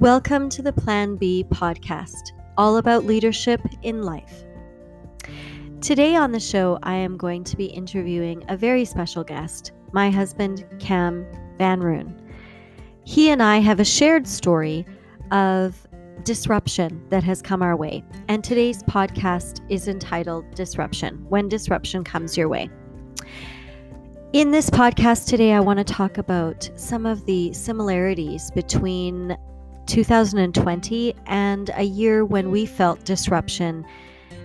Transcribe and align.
Welcome 0.00 0.48
to 0.50 0.62
the 0.62 0.72
Plan 0.72 1.16
B 1.16 1.44
podcast, 1.50 2.32
all 2.56 2.78
about 2.78 3.04
leadership 3.04 3.60
in 3.82 4.02
life. 4.02 4.44
Today 5.82 6.16
on 6.16 6.32
the 6.32 6.40
show, 6.40 6.78
I 6.82 6.94
am 6.94 7.18
going 7.18 7.44
to 7.44 7.54
be 7.54 7.66
interviewing 7.66 8.42
a 8.48 8.56
very 8.56 8.86
special 8.86 9.22
guest, 9.22 9.72
my 9.92 10.10
husband, 10.10 10.64
Cam 10.78 11.26
Van 11.58 11.80
Roon. 11.80 12.18
He 13.04 13.28
and 13.28 13.42
I 13.42 13.58
have 13.58 13.78
a 13.78 13.84
shared 13.84 14.26
story 14.26 14.86
of 15.32 15.86
disruption 16.22 17.04
that 17.10 17.22
has 17.24 17.42
come 17.42 17.60
our 17.60 17.76
way, 17.76 18.02
and 18.28 18.42
today's 18.42 18.82
podcast 18.84 19.60
is 19.68 19.86
entitled 19.86 20.50
Disruption 20.54 21.26
When 21.28 21.46
Disruption 21.46 22.04
Comes 22.04 22.38
Your 22.38 22.48
Way. 22.48 22.70
In 24.32 24.50
this 24.50 24.70
podcast 24.70 25.28
today, 25.28 25.52
I 25.52 25.60
want 25.60 25.76
to 25.76 25.84
talk 25.84 26.16
about 26.16 26.70
some 26.74 27.04
of 27.04 27.26
the 27.26 27.52
similarities 27.52 28.50
between 28.52 29.36
2020 29.86 31.14
and 31.26 31.70
a 31.74 31.82
year 31.82 32.24
when 32.24 32.50
we 32.50 32.66
felt 32.66 33.04
disruption 33.04 33.84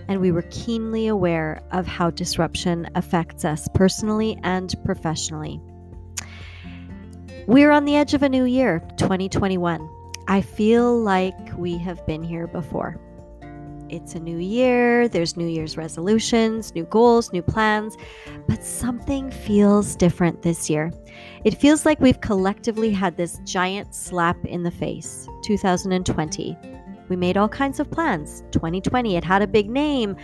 and 0.08 0.20
we 0.20 0.32
were 0.32 0.42
keenly 0.50 1.06
aware 1.06 1.62
of 1.72 1.86
how 1.86 2.10
disruption 2.10 2.88
affects 2.94 3.44
us 3.44 3.68
personally 3.74 4.38
and 4.42 4.74
professionally. 4.84 5.60
We're 7.46 7.70
on 7.70 7.84
the 7.84 7.96
edge 7.96 8.14
of 8.14 8.22
a 8.22 8.28
new 8.28 8.44
year, 8.44 8.80
2021. 8.96 9.88
I 10.28 10.40
feel 10.40 11.00
like 11.00 11.56
we 11.56 11.78
have 11.78 12.04
been 12.06 12.24
here 12.24 12.48
before. 12.48 13.00
It's 13.88 14.14
a 14.14 14.20
new 14.20 14.38
year, 14.38 15.08
there's 15.08 15.36
New 15.36 15.46
Year's 15.46 15.76
resolutions, 15.76 16.74
new 16.74 16.84
goals, 16.84 17.32
new 17.32 17.42
plans, 17.42 17.96
but 18.48 18.64
something 18.64 19.30
feels 19.30 19.94
different 19.94 20.42
this 20.42 20.68
year. 20.68 20.92
It 21.44 21.58
feels 21.58 21.86
like 21.86 22.00
we've 22.00 22.20
collectively 22.20 22.90
had 22.90 23.16
this 23.16 23.40
giant 23.44 23.94
slap 23.94 24.36
in 24.44 24.64
the 24.64 24.70
face 24.70 25.28
2020. 25.44 26.56
We 27.08 27.16
made 27.16 27.36
all 27.36 27.48
kinds 27.48 27.78
of 27.78 27.90
plans. 27.90 28.42
2020, 28.50 29.16
it 29.16 29.24
had 29.24 29.42
a 29.42 29.46
big 29.46 29.70
name, 29.70 30.16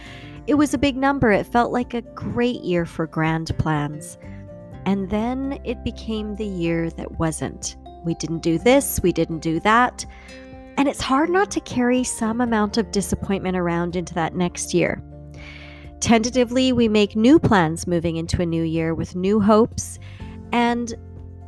it 0.48 0.54
was 0.54 0.74
a 0.74 0.78
big 0.78 0.96
number. 0.96 1.30
It 1.30 1.46
felt 1.46 1.70
like 1.70 1.94
a 1.94 2.02
great 2.02 2.62
year 2.62 2.84
for 2.84 3.06
grand 3.06 3.56
plans. 3.58 4.18
And 4.86 5.08
then 5.08 5.60
it 5.64 5.84
became 5.84 6.34
the 6.34 6.46
year 6.46 6.90
that 6.90 7.18
wasn't. 7.18 7.76
We 8.04 8.14
didn't 8.14 8.42
do 8.42 8.58
this, 8.58 9.00
we 9.02 9.12
didn't 9.12 9.38
do 9.38 9.60
that. 9.60 10.04
And 10.82 10.88
it's 10.88 11.00
hard 11.00 11.30
not 11.30 11.48
to 11.52 11.60
carry 11.60 12.02
some 12.02 12.40
amount 12.40 12.76
of 12.76 12.90
disappointment 12.90 13.56
around 13.56 13.94
into 13.94 14.14
that 14.14 14.34
next 14.34 14.74
year. 14.74 15.00
Tentatively, 16.00 16.72
we 16.72 16.88
make 16.88 17.14
new 17.14 17.38
plans 17.38 17.86
moving 17.86 18.16
into 18.16 18.42
a 18.42 18.46
new 18.46 18.64
year 18.64 18.92
with 18.92 19.14
new 19.14 19.40
hopes. 19.40 20.00
And 20.50 20.92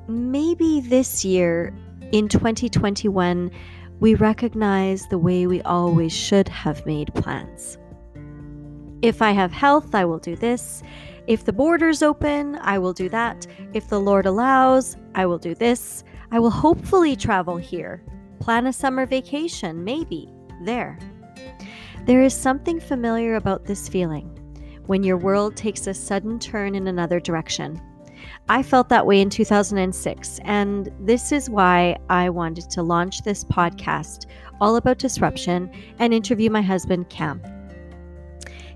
maybe 0.06 0.82
this 0.82 1.24
year, 1.24 1.74
in 2.12 2.28
2021, 2.28 3.50
we 3.98 4.14
recognize 4.14 5.08
the 5.08 5.18
way 5.18 5.48
we 5.48 5.60
always 5.62 6.12
should 6.12 6.48
have 6.48 6.86
made 6.86 7.12
plans. 7.14 7.76
If 9.02 9.20
I 9.20 9.32
have 9.32 9.50
health, 9.50 9.96
I 9.96 10.04
will 10.04 10.20
do 10.20 10.36
this. 10.36 10.80
If 11.26 11.44
the 11.44 11.52
borders 11.52 12.04
open, 12.04 12.54
I 12.60 12.78
will 12.78 12.92
do 12.92 13.08
that. 13.08 13.48
If 13.72 13.88
the 13.88 13.98
Lord 13.98 14.26
allows, 14.26 14.96
I 15.16 15.26
will 15.26 15.38
do 15.38 15.56
this. 15.56 16.04
I 16.30 16.38
will 16.38 16.50
hopefully 16.50 17.16
travel 17.16 17.56
here. 17.56 18.00
Plan 18.44 18.66
a 18.66 18.74
summer 18.74 19.06
vacation, 19.06 19.84
maybe, 19.84 20.28
there. 20.64 20.98
There 22.04 22.22
is 22.22 22.34
something 22.34 22.78
familiar 22.78 23.36
about 23.36 23.64
this 23.64 23.88
feeling 23.88 24.28
when 24.84 25.02
your 25.02 25.16
world 25.16 25.56
takes 25.56 25.86
a 25.86 25.94
sudden 25.94 26.38
turn 26.38 26.74
in 26.74 26.86
another 26.86 27.20
direction. 27.20 27.80
I 28.50 28.62
felt 28.62 28.90
that 28.90 29.06
way 29.06 29.22
in 29.22 29.30
2006, 29.30 30.40
and 30.44 30.90
this 31.00 31.32
is 31.32 31.48
why 31.48 31.96
I 32.10 32.28
wanted 32.28 32.68
to 32.72 32.82
launch 32.82 33.22
this 33.22 33.44
podcast 33.44 34.26
all 34.60 34.76
about 34.76 34.98
disruption 34.98 35.70
and 35.98 36.12
interview 36.12 36.50
my 36.50 36.60
husband, 36.60 37.08
Cam. 37.08 37.40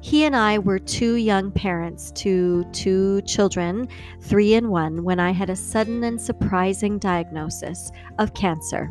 He 0.01 0.25
and 0.25 0.35
I 0.35 0.61
were 0.61 0.79
two 0.79 1.17
young 1.17 1.51
parents 1.51 2.11
to 2.13 2.65
two 2.73 3.21
children, 3.27 3.87
three 4.23 4.55
and 4.55 4.71
one, 4.71 5.05
when 5.05 5.21
I 5.21 5.33
had 5.33 5.51
a 5.51 5.57
sudden 5.57 6.05
and 6.05 6.19
surprising 6.19 6.99
diagnosis 6.99 7.93
of 8.19 8.33
cancer 8.33 8.91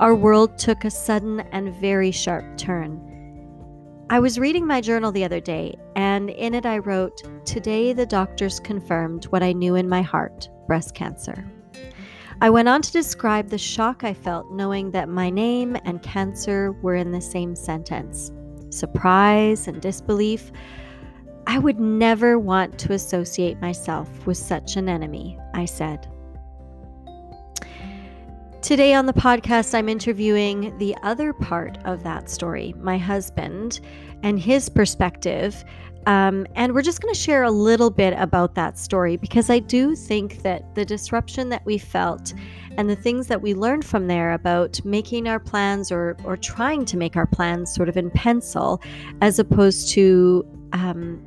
our 0.00 0.14
world 0.14 0.56
took 0.56 0.84
a 0.84 0.90
sudden 0.90 1.40
and 1.52 1.74
very 1.74 2.10
sharp 2.10 2.56
turn. 2.56 3.06
I 4.08 4.18
was 4.18 4.38
reading 4.38 4.66
my 4.66 4.80
journal 4.80 5.12
the 5.12 5.24
other 5.24 5.40
day, 5.40 5.74
and 5.94 6.30
in 6.30 6.54
it 6.54 6.64
I 6.64 6.78
wrote, 6.78 7.22
Today 7.44 7.92
the 7.92 8.06
doctors 8.06 8.58
confirmed 8.58 9.26
what 9.26 9.42
I 9.42 9.52
knew 9.52 9.74
in 9.74 9.90
my 9.90 10.00
heart 10.00 10.48
breast 10.66 10.94
cancer. 10.94 11.46
I 12.40 12.48
went 12.48 12.68
on 12.68 12.80
to 12.80 12.92
describe 12.92 13.50
the 13.50 13.58
shock 13.58 14.02
I 14.02 14.14
felt 14.14 14.50
knowing 14.50 14.90
that 14.92 15.10
my 15.10 15.28
name 15.28 15.76
and 15.84 16.02
cancer 16.02 16.72
were 16.72 16.94
in 16.94 17.12
the 17.12 17.20
same 17.20 17.54
sentence 17.54 18.32
surprise 18.70 19.66
and 19.68 19.82
disbelief. 19.82 20.50
I 21.46 21.58
would 21.58 21.80
never 21.80 22.38
want 22.38 22.78
to 22.78 22.92
associate 22.92 23.60
myself 23.60 24.26
with 24.26 24.38
such 24.38 24.76
an 24.76 24.88
enemy, 24.88 25.38
I 25.54 25.64
said. 25.64 26.08
Today 28.62 28.92
on 28.92 29.06
the 29.06 29.14
podcast, 29.14 29.74
I'm 29.74 29.88
interviewing 29.88 30.76
the 30.76 30.94
other 31.02 31.32
part 31.32 31.78
of 31.86 32.02
that 32.02 32.28
story, 32.28 32.74
my 32.78 32.98
husband 32.98 33.80
and 34.22 34.38
his 34.38 34.68
perspective. 34.68 35.64
Um, 36.06 36.46
and 36.54 36.74
we're 36.74 36.82
just 36.82 37.00
going 37.00 37.12
to 37.12 37.18
share 37.18 37.42
a 37.42 37.50
little 37.50 37.88
bit 37.88 38.12
about 38.18 38.54
that 38.56 38.78
story 38.78 39.16
because 39.16 39.48
I 39.48 39.60
do 39.60 39.96
think 39.96 40.42
that 40.42 40.74
the 40.74 40.84
disruption 40.84 41.48
that 41.48 41.64
we 41.64 41.78
felt 41.78 42.34
and 42.76 42.88
the 42.88 42.96
things 42.96 43.28
that 43.28 43.40
we 43.40 43.54
learned 43.54 43.84
from 43.84 44.08
there 44.08 44.32
about 44.32 44.84
making 44.84 45.26
our 45.26 45.40
plans 45.40 45.90
or, 45.90 46.18
or 46.22 46.36
trying 46.36 46.84
to 46.84 46.98
make 46.98 47.16
our 47.16 47.26
plans 47.26 47.74
sort 47.74 47.88
of 47.88 47.96
in 47.96 48.10
pencil 48.10 48.82
as 49.22 49.38
opposed 49.38 49.88
to 49.92 50.46
um, 50.74 51.26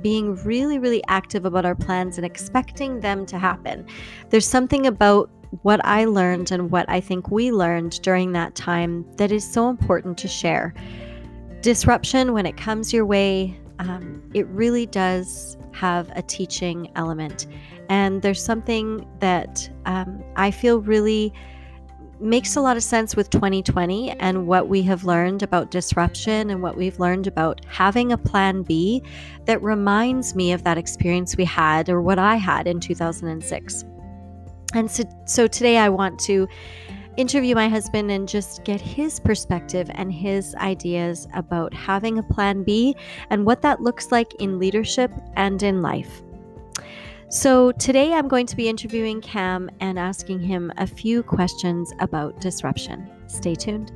being 0.00 0.36
really, 0.36 0.78
really 0.78 1.02
active 1.08 1.44
about 1.44 1.66
our 1.66 1.74
plans 1.74 2.16
and 2.16 2.24
expecting 2.24 3.00
them 3.00 3.26
to 3.26 3.38
happen. 3.38 3.86
There's 4.30 4.46
something 4.46 4.86
about 4.86 5.30
what 5.60 5.84
I 5.84 6.06
learned 6.06 6.50
and 6.50 6.70
what 6.70 6.88
I 6.88 7.00
think 7.00 7.30
we 7.30 7.52
learned 7.52 8.00
during 8.02 8.32
that 8.32 8.54
time 8.54 9.04
that 9.16 9.30
is 9.30 9.50
so 9.50 9.68
important 9.68 10.16
to 10.18 10.28
share. 10.28 10.74
Disruption, 11.60 12.32
when 12.32 12.46
it 12.46 12.56
comes 12.56 12.92
your 12.92 13.04
way, 13.04 13.58
um, 13.78 14.22
it 14.34 14.46
really 14.48 14.86
does 14.86 15.56
have 15.72 16.10
a 16.16 16.22
teaching 16.22 16.90
element. 16.96 17.46
And 17.88 18.22
there's 18.22 18.42
something 18.42 19.06
that 19.20 19.68
um, 19.84 20.24
I 20.36 20.50
feel 20.50 20.80
really 20.80 21.32
makes 22.18 22.54
a 22.54 22.60
lot 22.60 22.76
of 22.76 22.82
sense 22.82 23.16
with 23.16 23.28
2020 23.30 24.12
and 24.12 24.46
what 24.46 24.68
we 24.68 24.80
have 24.82 25.04
learned 25.04 25.42
about 25.42 25.72
disruption 25.72 26.50
and 26.50 26.62
what 26.62 26.76
we've 26.76 26.98
learned 27.00 27.26
about 27.26 27.60
having 27.66 28.12
a 28.12 28.18
plan 28.18 28.62
B 28.62 29.02
that 29.46 29.60
reminds 29.60 30.36
me 30.36 30.52
of 30.52 30.62
that 30.62 30.78
experience 30.78 31.36
we 31.36 31.44
had 31.44 31.88
or 31.90 32.00
what 32.00 32.20
I 32.20 32.36
had 32.36 32.68
in 32.68 32.78
2006. 32.78 33.84
And 34.74 34.90
so, 34.90 35.04
so 35.24 35.46
today 35.46 35.78
I 35.78 35.88
want 35.88 36.18
to 36.20 36.48
interview 37.16 37.54
my 37.54 37.68
husband 37.68 38.10
and 38.10 38.26
just 38.26 38.64
get 38.64 38.80
his 38.80 39.20
perspective 39.20 39.90
and 39.94 40.12
his 40.12 40.54
ideas 40.56 41.28
about 41.34 41.74
having 41.74 42.18
a 42.18 42.22
plan 42.22 42.62
B 42.62 42.96
and 43.30 43.44
what 43.44 43.62
that 43.62 43.80
looks 43.80 44.10
like 44.10 44.34
in 44.36 44.58
leadership 44.58 45.10
and 45.36 45.62
in 45.62 45.82
life. 45.82 46.22
So, 47.28 47.72
today 47.72 48.12
I'm 48.12 48.28
going 48.28 48.44
to 48.46 48.56
be 48.56 48.68
interviewing 48.68 49.22
Cam 49.22 49.70
and 49.80 49.98
asking 49.98 50.40
him 50.40 50.70
a 50.76 50.86
few 50.86 51.22
questions 51.22 51.92
about 51.98 52.40
disruption. 52.40 53.10
Stay 53.26 53.54
tuned. 53.54 53.90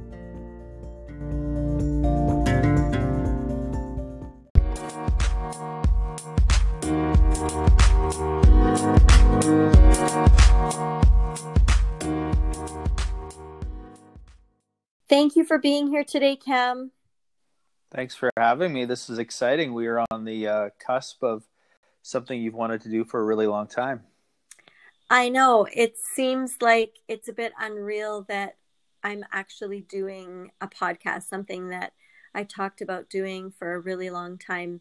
Thank 15.08 15.36
you 15.36 15.44
for 15.44 15.58
being 15.58 15.86
here 15.86 16.02
today, 16.02 16.34
Cam. 16.34 16.90
Thanks 17.92 18.16
for 18.16 18.30
having 18.36 18.72
me. 18.72 18.84
This 18.84 19.08
is 19.08 19.18
exciting. 19.18 19.72
We 19.72 19.86
are 19.86 20.04
on 20.10 20.24
the 20.24 20.48
uh, 20.48 20.70
cusp 20.84 21.22
of 21.22 21.44
something 22.02 22.40
you've 22.40 22.54
wanted 22.54 22.80
to 22.82 22.88
do 22.88 23.04
for 23.04 23.20
a 23.20 23.24
really 23.24 23.46
long 23.46 23.68
time. 23.68 24.02
I 25.08 25.28
know. 25.28 25.68
It 25.72 25.96
seems 25.96 26.56
like 26.60 26.94
it's 27.06 27.28
a 27.28 27.32
bit 27.32 27.52
unreal 27.60 28.22
that 28.28 28.56
I'm 29.04 29.24
actually 29.32 29.82
doing 29.82 30.50
a 30.60 30.66
podcast, 30.66 31.28
something 31.28 31.68
that 31.68 31.92
I 32.34 32.42
talked 32.42 32.80
about 32.80 33.08
doing 33.08 33.52
for 33.56 33.74
a 33.74 33.80
really 33.80 34.10
long 34.10 34.38
time. 34.38 34.80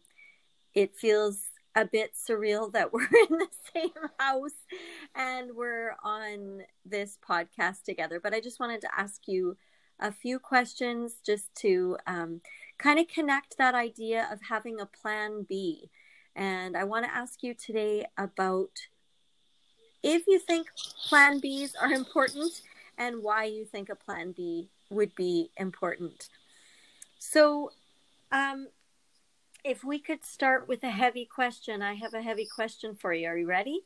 It 0.74 0.96
feels 0.96 1.42
a 1.76 1.84
bit 1.84 2.14
surreal 2.16 2.72
that 2.74 2.92
we're 2.92 3.04
in 3.04 3.38
the 3.38 3.48
same 3.72 3.90
house 4.18 4.50
and 5.14 5.54
we're 5.54 5.94
on 6.02 6.62
this 6.84 7.16
podcast 7.28 7.84
together. 7.84 8.18
But 8.18 8.34
I 8.34 8.40
just 8.40 8.58
wanted 8.58 8.80
to 8.80 8.98
ask 8.98 9.28
you 9.28 9.56
a 9.98 10.12
few 10.12 10.38
questions 10.38 11.16
just 11.24 11.54
to 11.56 11.96
um, 12.06 12.40
kind 12.78 12.98
of 12.98 13.08
connect 13.08 13.56
that 13.58 13.74
idea 13.74 14.28
of 14.30 14.40
having 14.48 14.80
a 14.80 14.86
plan 14.86 15.46
B. 15.48 15.90
And 16.34 16.76
I 16.76 16.84
want 16.84 17.06
to 17.06 17.14
ask 17.14 17.42
you 17.42 17.54
today 17.54 18.06
about 18.18 18.70
if 20.02 20.26
you 20.26 20.38
think 20.38 20.68
plan 21.08 21.40
Bs 21.40 21.72
are 21.80 21.92
important 21.92 22.62
and 22.98 23.22
why 23.22 23.44
you 23.44 23.64
think 23.64 23.88
a 23.88 23.94
plan 23.94 24.32
B 24.36 24.68
would 24.90 25.14
be 25.14 25.50
important. 25.56 26.28
So, 27.18 27.72
um, 28.30 28.68
if 29.64 29.82
we 29.82 29.98
could 29.98 30.24
start 30.24 30.68
with 30.68 30.84
a 30.84 30.90
heavy 30.90 31.24
question, 31.24 31.82
I 31.82 31.94
have 31.94 32.14
a 32.14 32.22
heavy 32.22 32.46
question 32.46 32.94
for 32.94 33.12
you. 33.12 33.26
Are 33.26 33.36
you 33.36 33.48
ready? 33.48 33.80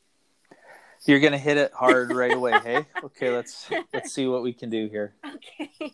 You're 1.05 1.19
gonna 1.19 1.37
hit 1.37 1.57
it 1.57 1.71
hard 1.73 2.11
right 2.15 2.33
away, 2.33 2.59
hey? 2.63 2.85
Okay, 3.03 3.29
let's 3.29 3.69
let's 3.93 4.13
see 4.13 4.27
what 4.27 4.43
we 4.43 4.53
can 4.53 4.69
do 4.69 4.87
here. 4.87 5.15
Okay. 5.25 5.93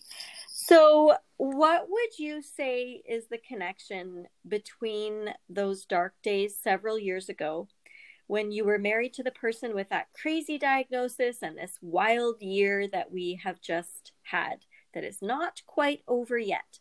So, 0.68 1.16
what 1.38 1.86
would 1.90 2.20
you 2.20 2.42
say 2.42 3.02
is 3.08 3.28
the 3.28 3.38
connection 3.38 4.28
between 4.46 5.30
those 5.48 5.86
dark 5.86 6.16
days 6.22 6.58
several 6.62 7.00
years 7.00 7.30
ago 7.30 7.70
when 8.26 8.52
you 8.52 8.66
were 8.66 8.78
married 8.78 9.14
to 9.14 9.24
the 9.24 9.32
person 9.32 9.74
with 9.74 9.88
that 9.90 10.12
crazy 10.12 10.58
diagnosis 10.58 11.38
and 11.42 11.58
this 11.58 11.80
wild 11.82 12.42
year 12.42 12.86
that 12.90 13.14
we 13.14 13.40
have 13.42 13.62
just 13.62 14.12
had 14.24 14.66
that 14.94 15.06
is 15.06 15.22
not 15.22 15.62
quite 15.66 16.02
over 16.06 16.38
yet? 16.38 16.80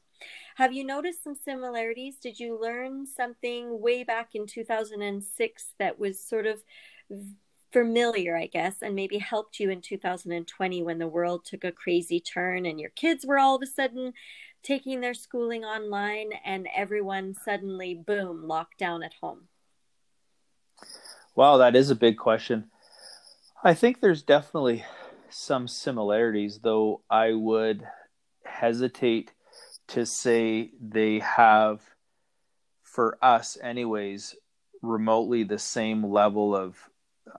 Have 0.56 0.72
you 0.72 0.82
noticed 0.82 1.22
some 1.22 1.36
similarities? 1.36 2.16
Did 2.16 2.40
you 2.40 2.60
learn 2.60 3.06
something 3.06 3.80
way 3.80 4.02
back 4.02 4.30
in 4.34 4.46
2006 4.46 5.74
that 5.78 5.98
was 5.98 6.18
sort 6.18 6.46
of 6.46 6.62
familiar, 7.72 8.36
I 8.36 8.46
guess, 8.46 8.76
and 8.82 8.94
maybe 8.94 9.18
helped 9.18 9.60
you 9.60 9.70
in 9.70 9.80
2020 9.80 10.82
when 10.82 10.98
the 10.98 11.06
world 11.06 11.44
took 11.44 11.64
a 11.64 11.72
crazy 11.72 12.20
turn 12.20 12.66
and 12.66 12.80
your 12.80 12.90
kids 12.90 13.26
were 13.26 13.38
all 13.38 13.56
of 13.56 13.62
a 13.62 13.66
sudden 13.66 14.12
taking 14.62 15.00
their 15.00 15.14
schooling 15.14 15.64
online 15.64 16.30
and 16.44 16.68
everyone 16.74 17.34
suddenly, 17.34 17.94
boom, 17.94 18.46
locked 18.46 18.78
down 18.78 19.02
at 19.02 19.14
home? 19.20 19.48
Wow, 21.34 21.58
that 21.58 21.76
is 21.76 21.90
a 21.90 21.94
big 21.94 22.16
question. 22.16 22.70
I 23.62 23.74
think 23.74 24.00
there's 24.00 24.22
definitely 24.22 24.84
some 25.28 25.68
similarities, 25.68 26.60
though 26.62 27.02
I 27.10 27.32
would 27.32 27.86
hesitate 28.44 29.32
to 29.88 30.06
say 30.06 30.70
they 30.80 31.18
have, 31.20 31.82
for 32.82 33.18
us, 33.22 33.58
anyways, 33.62 34.34
remotely 34.82 35.42
the 35.44 35.58
same 35.58 36.04
level 36.04 36.56
of 36.56 36.76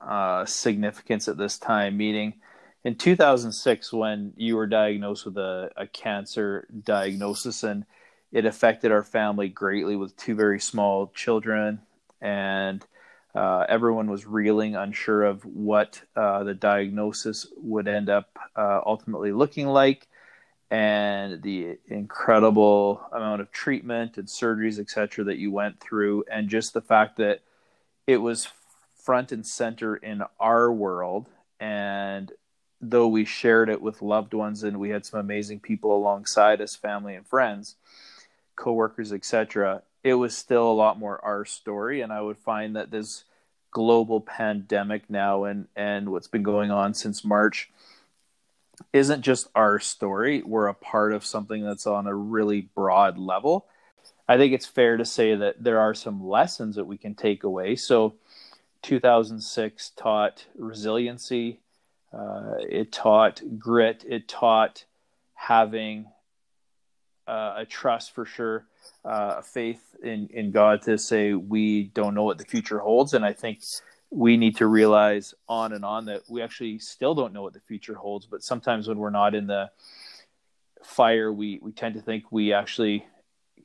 uh, 0.01 0.45
significance 0.45 1.27
at 1.27 1.37
this 1.37 1.57
time. 1.57 1.97
Meaning, 1.97 2.35
in 2.83 2.95
2006, 2.95 3.93
when 3.93 4.33
you 4.37 4.55
were 4.55 4.67
diagnosed 4.67 5.25
with 5.25 5.37
a, 5.37 5.71
a 5.75 5.87
cancer 5.87 6.67
diagnosis, 6.83 7.63
and 7.63 7.85
it 8.31 8.45
affected 8.45 8.91
our 8.91 9.03
family 9.03 9.49
greatly 9.49 9.95
with 9.95 10.15
two 10.17 10.35
very 10.35 10.59
small 10.59 11.07
children, 11.15 11.81
and 12.21 12.85
uh, 13.35 13.65
everyone 13.69 14.09
was 14.09 14.25
reeling, 14.25 14.75
unsure 14.75 15.23
of 15.23 15.43
what 15.45 16.01
uh, 16.15 16.43
the 16.43 16.53
diagnosis 16.53 17.47
would 17.57 17.87
end 17.87 18.09
up 18.09 18.29
uh, 18.55 18.81
ultimately 18.85 19.31
looking 19.31 19.67
like 19.67 20.07
and 20.69 21.41
the 21.43 21.77
incredible 21.87 23.01
amount 23.13 23.41
of 23.41 23.51
treatment 23.51 24.17
and 24.17 24.27
surgeries, 24.27 24.79
etc., 24.79 25.23
that 25.23 25.37
you 25.37 25.51
went 25.51 25.79
through, 25.79 26.25
and 26.29 26.49
just 26.49 26.73
the 26.73 26.81
fact 26.81 27.17
that 27.17 27.39
it 28.05 28.17
was 28.17 28.47
front 29.07 29.31
and 29.31 29.47
center 29.47 29.95
in 29.95 30.21
our 30.37 30.69
world. 30.69 31.29
And 31.61 32.29
though 32.81 33.07
we 33.07 33.23
shared 33.23 33.69
it 33.69 33.81
with 33.81 34.01
loved 34.01 34.33
ones 34.33 34.63
and 34.63 34.81
we 34.81 34.89
had 34.89 35.05
some 35.05 35.21
amazing 35.21 35.61
people 35.61 35.95
alongside 35.95 36.59
us, 36.59 36.75
family 36.75 37.15
and 37.15 37.25
friends, 37.25 37.77
coworkers, 38.57 39.13
etc., 39.13 39.81
it 40.03 40.15
was 40.15 40.35
still 40.35 40.69
a 40.69 40.73
lot 40.73 40.99
more 40.99 41.23
our 41.23 41.45
story. 41.45 42.01
And 42.01 42.11
I 42.11 42.19
would 42.19 42.37
find 42.37 42.75
that 42.75 42.91
this 42.91 43.23
global 43.71 44.19
pandemic 44.19 45.09
now 45.09 45.45
and 45.45 45.67
and 45.73 46.09
what's 46.09 46.27
been 46.27 46.43
going 46.43 46.69
on 46.69 46.93
since 46.93 47.23
March 47.23 47.69
isn't 48.91 49.21
just 49.21 49.47
our 49.55 49.79
story. 49.79 50.41
We're 50.41 50.67
a 50.67 50.73
part 50.73 51.13
of 51.13 51.25
something 51.25 51.63
that's 51.63 51.87
on 51.87 52.07
a 52.07 52.13
really 52.13 52.67
broad 52.75 53.17
level. 53.17 53.67
I 54.27 54.35
think 54.35 54.51
it's 54.51 54.65
fair 54.65 54.97
to 54.97 55.05
say 55.05 55.33
that 55.33 55.63
there 55.63 55.79
are 55.79 55.93
some 55.93 56.27
lessons 56.27 56.75
that 56.75 56.87
we 56.87 56.97
can 56.97 57.15
take 57.15 57.45
away. 57.45 57.77
So, 57.77 58.15
2006 58.81 59.91
taught 59.95 60.45
resiliency, 60.55 61.59
uh, 62.13 62.55
it 62.59 62.91
taught 62.91 63.41
grit, 63.57 64.05
it 64.07 64.27
taught 64.27 64.85
having 65.33 66.07
uh, 67.27 67.55
a 67.57 67.65
trust 67.65 68.13
for 68.15 68.25
sure, 68.25 68.65
uh, 69.03 69.41
faith 69.41 69.95
in, 70.01 70.27
in 70.33 70.51
God 70.51 70.81
to 70.83 70.97
say 70.97 71.33
we 71.33 71.83
don't 71.83 72.15
know 72.15 72.23
what 72.23 72.37
the 72.37 72.45
future 72.45 72.79
holds. 72.79 73.13
And 73.13 73.25
I 73.25 73.33
think 73.33 73.61
we 74.09 74.37
need 74.37 74.55
to 74.57 74.67
realize 74.67 75.33
on 75.49 75.73
and 75.73 75.83
on 75.83 76.05
that 76.05 76.21
we 76.29 76.41
actually 76.41 76.79
still 76.79 77.13
don't 77.13 77.33
know 77.33 77.41
what 77.41 77.53
the 77.53 77.59
future 77.59 77.95
holds. 77.95 78.25
But 78.25 78.43
sometimes 78.43 78.87
when 78.87 78.97
we're 78.97 79.09
not 79.09 79.35
in 79.35 79.47
the 79.47 79.69
fire, 80.83 81.31
we, 81.31 81.59
we 81.61 81.71
tend 81.71 81.95
to 81.95 82.01
think 82.01 82.31
we 82.31 82.53
actually 82.53 83.05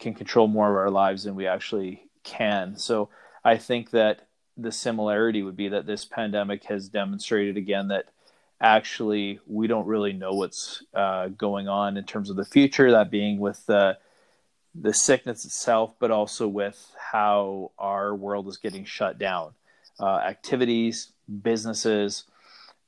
can 0.00 0.14
control 0.14 0.48
more 0.48 0.68
of 0.68 0.76
our 0.76 0.90
lives 0.90 1.24
than 1.24 1.36
we 1.36 1.46
actually 1.46 2.02
can. 2.24 2.76
So 2.76 3.10
I 3.44 3.56
think 3.56 3.90
that 3.90 4.26
the 4.56 4.72
similarity 4.72 5.42
would 5.42 5.56
be 5.56 5.68
that 5.68 5.86
this 5.86 6.04
pandemic 6.04 6.64
has 6.64 6.88
demonstrated 6.88 7.56
again 7.56 7.88
that 7.88 8.06
actually 8.60 9.40
we 9.46 9.66
don't 9.66 9.86
really 9.86 10.12
know 10.12 10.32
what's 10.32 10.82
uh, 10.94 11.28
going 11.28 11.68
on 11.68 11.96
in 11.96 12.04
terms 12.04 12.30
of 12.30 12.36
the 12.36 12.44
future. 12.44 12.90
That 12.90 13.10
being 13.10 13.38
with 13.38 13.64
the 13.66 13.98
the 14.74 14.94
sickness 14.94 15.44
itself, 15.44 15.94
but 15.98 16.10
also 16.10 16.48
with 16.48 16.94
how 16.96 17.72
our 17.78 18.14
world 18.14 18.48
is 18.48 18.56
getting 18.56 18.84
shut 18.84 19.18
down 19.18 19.52
uh, 20.00 20.16
activities, 20.16 21.12
businesses, 21.42 22.24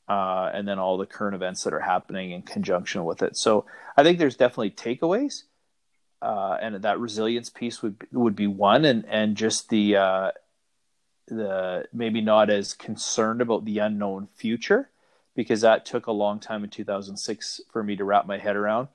uh, 0.08 0.50
and 0.52 0.66
then 0.66 0.78
all 0.78 0.96
the 0.96 1.06
current 1.06 1.34
events 1.34 1.64
that 1.64 1.72
are 1.72 1.80
happening 1.80 2.30
in 2.30 2.42
conjunction 2.42 3.04
with 3.04 3.22
it. 3.22 3.36
So 3.36 3.66
I 3.96 4.02
think 4.02 4.18
there's 4.18 4.36
definitely 4.36 4.70
takeaways, 4.70 5.44
uh, 6.22 6.58
and 6.60 6.76
that 6.82 6.98
resilience 6.98 7.50
piece 7.50 7.82
would 7.82 8.06
would 8.12 8.36
be 8.36 8.46
one, 8.46 8.84
and 8.84 9.04
and 9.06 9.36
just 9.36 9.68
the 9.68 9.96
uh, 9.96 10.30
the 11.26 11.86
maybe 11.92 12.20
not 12.20 12.50
as 12.50 12.74
concerned 12.74 13.40
about 13.40 13.64
the 13.64 13.78
unknown 13.78 14.28
future 14.34 14.90
because 15.34 15.62
that 15.62 15.84
took 15.84 16.06
a 16.06 16.12
long 16.12 16.38
time 16.38 16.64
in 16.64 16.70
2006 16.70 17.60
for 17.72 17.82
me 17.82 17.96
to 17.96 18.04
wrap 18.04 18.26
my 18.26 18.38
head 18.38 18.56
around 18.56 18.88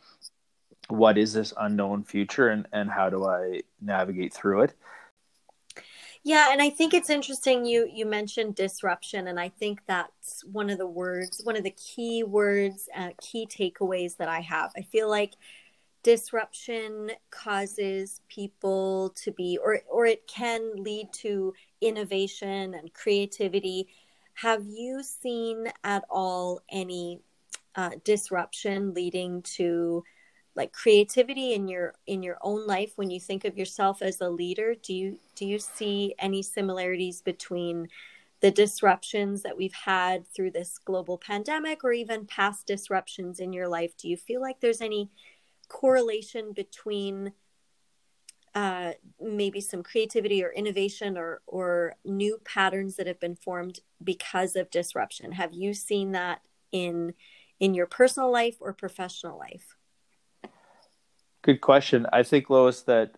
what 0.87 1.17
is 1.17 1.33
this 1.33 1.53
unknown 1.59 2.03
future 2.03 2.49
and, 2.49 2.67
and 2.71 2.89
how 2.89 3.09
do 3.09 3.25
I 3.25 3.61
navigate 3.81 4.33
through 4.33 4.63
it 4.63 4.73
yeah, 6.23 6.51
and 6.51 6.61
I 6.61 6.69
think 6.69 6.93
it's 6.93 7.09
interesting 7.09 7.65
you 7.65 7.89
you 7.91 8.05
mentioned 8.05 8.55
disruption, 8.55 9.27
and 9.27 9.39
I 9.39 9.49
think 9.49 9.81
that's 9.87 10.43
one 10.43 10.69
of 10.69 10.77
the 10.77 10.85
words, 10.85 11.41
one 11.45 11.55
of 11.55 11.63
the 11.63 11.71
key 11.71 12.23
words, 12.23 12.89
uh, 12.95 13.11
key 13.21 13.47
takeaways 13.47 14.17
that 14.17 14.27
I 14.27 14.41
have. 14.41 14.71
I 14.75 14.81
feel 14.81 15.09
like 15.09 15.35
disruption 16.09 17.11
causes 17.29 18.21
people 18.29 19.13
to 19.15 19.31
be, 19.31 19.59
or 19.63 19.81
or 19.87 20.07
it 20.07 20.25
can 20.25 20.83
lead 20.83 21.13
to 21.13 21.53
innovation 21.81 22.73
and 22.73 22.91
creativity. 22.95 23.87
Have 24.33 24.65
you 24.65 25.03
seen 25.03 25.67
at 25.83 26.03
all 26.09 26.61
any 26.67 27.19
uh, 27.75 27.91
disruption 28.03 28.95
leading 28.95 29.43
to 29.43 30.03
like 30.55 30.71
creativity 30.73 31.53
in 31.53 31.67
your 31.67 31.93
in 32.07 32.23
your 32.23 32.39
own 32.41 32.65
life 32.65 32.93
when 32.95 33.11
you 33.11 33.19
think 33.19 33.45
of 33.45 33.55
yourself 33.55 34.01
as 34.01 34.19
a 34.19 34.29
leader 34.29 34.73
do 34.81 34.93
you 34.93 35.19
do 35.35 35.45
you 35.45 35.59
see 35.59 36.15
any 36.17 36.41
similarities 36.41 37.21
between 37.21 37.87
the 38.41 38.49
disruptions 38.49 39.43
that 39.43 39.55
we've 39.55 39.79
had 39.85 40.27
through 40.27 40.49
this 40.49 40.79
global 40.79 41.17
pandemic 41.17 41.83
or 41.83 41.93
even 41.93 42.25
past 42.25 42.65
disruptions 42.65 43.39
in 43.39 43.53
your 43.53 43.67
life 43.67 43.95
do 43.95 44.09
you 44.09 44.17
feel 44.17 44.41
like 44.41 44.59
there's 44.59 44.81
any 44.81 45.09
correlation 45.69 46.51
between 46.53 47.33
uh, 48.55 48.93
maybe 49.21 49.61
some 49.61 49.83
creativity 49.83 50.43
or 50.43 50.51
innovation 50.51 51.17
or 51.17 51.41
or 51.45 51.95
new 52.03 52.39
patterns 52.43 52.95
that 52.95 53.07
have 53.07 53.19
been 53.19 53.35
formed 53.35 53.79
because 54.03 54.55
of 54.55 54.69
disruption 54.71 55.33
have 55.33 55.53
you 55.53 55.73
seen 55.73 56.11
that 56.11 56.41
in 56.71 57.13
in 57.59 57.73
your 57.73 57.85
personal 57.85 58.31
life 58.31 58.57
or 58.59 58.73
professional 58.73 59.37
life 59.37 59.75
Good 61.41 61.61
question. 61.61 62.05
I 62.11 62.23
think, 62.23 62.49
Lois, 62.49 62.81
that 62.81 63.15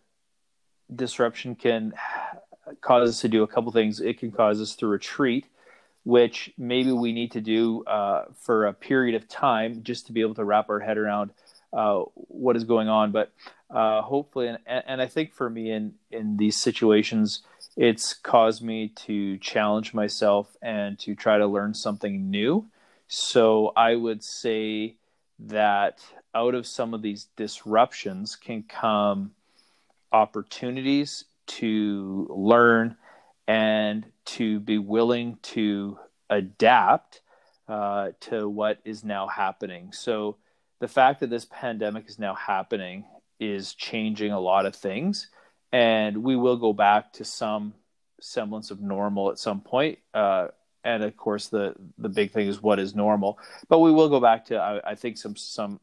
disruption 0.93 1.55
can 1.55 1.93
cause 2.81 3.09
us 3.09 3.21
to 3.21 3.27
do 3.27 3.41
a 3.41 3.47
couple 3.47 3.71
things. 3.71 3.99
It 3.99 4.19
can 4.19 4.31
cause 4.31 4.61
us 4.61 4.75
to 4.77 4.87
retreat, 4.87 5.47
which 6.03 6.53
maybe 6.57 6.91
we 6.91 7.13
need 7.13 7.31
to 7.31 7.41
do 7.41 7.83
uh, 7.85 8.25
for 8.35 8.67
a 8.67 8.73
period 8.73 9.15
of 9.15 9.27
time 9.27 9.81
just 9.83 10.05
to 10.07 10.13
be 10.13 10.21
able 10.21 10.35
to 10.35 10.45
wrap 10.45 10.69
our 10.69 10.79
head 10.79 10.99
around 10.99 11.31
uh, 11.73 11.99
what 12.13 12.55
is 12.55 12.63
going 12.63 12.89
on. 12.89 13.11
But 13.11 13.31
uh, 13.69 14.01
hopefully, 14.01 14.47
and, 14.47 14.59
and 14.65 15.01
I 15.01 15.07
think 15.07 15.33
for 15.33 15.49
me 15.49 15.71
in 15.71 15.93
in 16.11 16.37
these 16.37 16.59
situations, 16.59 17.41
it's 17.77 18.13
caused 18.13 18.61
me 18.61 18.89
to 19.05 19.37
challenge 19.37 19.93
myself 19.93 20.55
and 20.61 20.99
to 20.99 21.15
try 21.15 21.37
to 21.37 21.47
learn 21.47 21.73
something 21.73 22.29
new. 22.29 22.65
So 23.07 23.73
I 23.75 23.95
would 23.95 24.23
say 24.23 24.95
that 25.39 25.99
out 26.33 26.55
of 26.55 26.65
some 26.65 26.93
of 26.93 27.01
these 27.01 27.27
disruptions 27.35 28.35
can 28.35 28.63
come 28.63 29.31
opportunities 30.11 31.25
to 31.47 32.27
learn 32.29 32.95
and 33.47 34.05
to 34.25 34.59
be 34.59 34.77
willing 34.77 35.37
to 35.41 35.99
adapt 36.29 37.21
uh, 37.67 38.11
to 38.21 38.47
what 38.47 38.79
is 38.85 39.03
now 39.03 39.27
happening. 39.27 39.91
So 39.91 40.37
the 40.81 40.87
fact 40.87 41.19
that 41.19 41.29
this 41.29 41.45
pandemic 41.45 42.09
is 42.09 42.17
now 42.17 42.33
happening 42.33 43.05
is 43.39 43.75
changing 43.75 44.31
a 44.31 44.39
lot 44.39 44.65
of 44.65 44.75
things, 44.75 45.29
and 45.71 46.23
we 46.23 46.35
will 46.35 46.57
go 46.57 46.73
back 46.73 47.13
to 47.13 47.23
some 47.23 47.75
semblance 48.19 48.71
of 48.71 48.81
normal 48.81 49.29
at 49.29 49.37
some 49.37 49.61
point. 49.61 49.99
Uh, 50.11 50.47
and 50.83 51.03
of 51.03 51.15
course, 51.15 51.49
the 51.49 51.75
the 51.99 52.09
big 52.09 52.31
thing 52.31 52.47
is 52.47 52.63
what 52.63 52.79
is 52.79 52.95
normal. 52.95 53.37
But 53.69 53.79
we 53.79 53.91
will 53.91 54.09
go 54.09 54.19
back 54.19 54.45
to 54.45 54.57
I, 54.57 54.91
I 54.91 54.95
think 54.95 55.19
some 55.19 55.35
some 55.35 55.79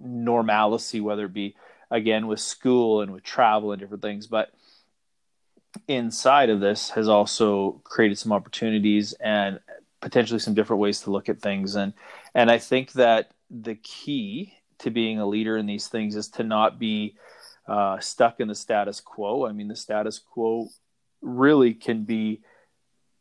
normalcy, 0.00 1.02
whether 1.02 1.26
it 1.26 1.34
be 1.34 1.54
again 1.90 2.26
with 2.26 2.40
school 2.40 3.02
and 3.02 3.12
with 3.12 3.22
travel 3.22 3.72
and 3.72 3.80
different 3.80 4.02
things. 4.02 4.26
But 4.26 4.50
inside 5.88 6.48
of 6.48 6.60
this 6.60 6.88
has 6.90 7.06
also 7.06 7.82
created 7.84 8.18
some 8.18 8.32
opportunities 8.32 9.12
and 9.12 9.60
potentially 10.00 10.40
some 10.40 10.54
different 10.54 10.80
ways 10.80 11.00
to 11.02 11.10
look 11.10 11.28
at 11.28 11.40
things 11.40 11.76
and 11.76 11.92
and 12.34 12.50
I 12.50 12.58
think 12.58 12.92
that 12.92 13.30
the 13.52 13.74
key 13.76 14.54
to 14.78 14.90
being 14.90 15.18
a 15.18 15.26
leader 15.26 15.56
in 15.56 15.66
these 15.66 15.88
things 15.88 16.16
is 16.16 16.28
to 16.28 16.42
not 16.42 16.78
be 16.78 17.16
uh, 17.68 18.00
stuck 18.00 18.40
in 18.40 18.48
the 18.48 18.54
status 18.54 19.00
quo. 19.00 19.46
I 19.46 19.52
mean, 19.52 19.68
the 19.68 19.76
status 19.76 20.18
quo 20.18 20.68
really 21.20 21.74
can 21.74 22.04
be 22.04 22.40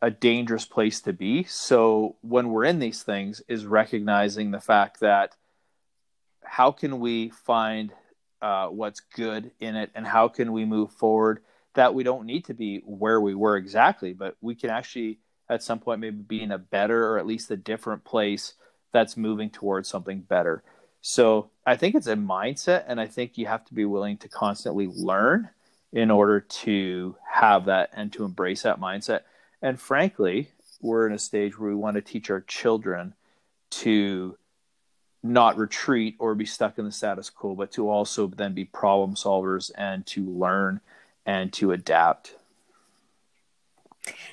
a 0.01 0.09
dangerous 0.09 0.65
place 0.65 1.01
to 1.01 1.13
be. 1.13 1.43
So 1.43 2.15
when 2.21 2.49
we're 2.49 2.65
in 2.65 2.79
these 2.79 3.03
things, 3.03 3.41
is 3.47 3.65
recognizing 3.65 4.49
the 4.49 4.59
fact 4.59 5.01
that 5.01 5.35
how 6.43 6.71
can 6.71 6.99
we 6.99 7.29
find 7.29 7.93
uh, 8.41 8.67
what's 8.67 9.01
good 9.01 9.51
in 9.59 9.75
it, 9.75 9.91
and 9.93 10.07
how 10.07 10.27
can 10.27 10.51
we 10.51 10.65
move 10.65 10.91
forward 10.91 11.43
that 11.75 11.93
we 11.93 12.03
don't 12.03 12.25
need 12.25 12.45
to 12.45 12.55
be 12.55 12.79
where 12.79 13.21
we 13.21 13.35
were 13.35 13.55
exactly, 13.55 14.13
but 14.13 14.35
we 14.41 14.55
can 14.55 14.71
actually 14.71 15.19
at 15.47 15.61
some 15.61 15.79
point 15.79 15.99
maybe 15.99 16.17
be 16.17 16.41
in 16.41 16.51
a 16.51 16.57
better 16.57 17.07
or 17.07 17.19
at 17.19 17.27
least 17.27 17.51
a 17.51 17.57
different 17.57 18.03
place 18.03 18.55
that's 18.91 19.17
moving 19.17 19.49
towards 19.49 19.89
something 19.89 20.21
better. 20.21 20.63
So 21.01 21.49
I 21.65 21.75
think 21.75 21.95
it's 21.95 22.07
a 22.07 22.15
mindset, 22.15 22.85
and 22.87 22.99
I 23.01 23.07
think 23.07 23.37
you 23.37 23.47
have 23.47 23.65
to 23.65 23.73
be 23.73 23.85
willing 23.85 24.17
to 24.17 24.29
constantly 24.29 24.87
learn 24.87 25.49
in 25.91 26.11
order 26.11 26.39
to 26.39 27.15
have 27.29 27.65
that 27.65 27.89
and 27.93 28.13
to 28.13 28.23
embrace 28.23 28.61
that 28.63 28.79
mindset. 28.79 29.21
And 29.61 29.79
frankly, 29.79 30.51
we're 30.79 31.07
in 31.07 31.13
a 31.13 31.19
stage 31.19 31.57
where 31.57 31.69
we 31.69 31.75
want 31.75 31.95
to 31.95 32.01
teach 32.01 32.29
our 32.29 32.41
children 32.41 33.13
to 33.71 34.37
not 35.23 35.57
retreat 35.57 36.15
or 36.19 36.33
be 36.33 36.45
stuck 36.45 36.79
in 36.79 36.85
the 36.85 36.91
status 36.91 37.29
quo, 37.29 37.53
but 37.53 37.71
to 37.71 37.89
also 37.89 38.27
then 38.27 38.53
be 38.53 38.65
problem 38.65 39.15
solvers 39.15 39.71
and 39.77 40.05
to 40.07 40.25
learn 40.25 40.81
and 41.25 41.53
to 41.53 41.71
adapt. 41.71 42.35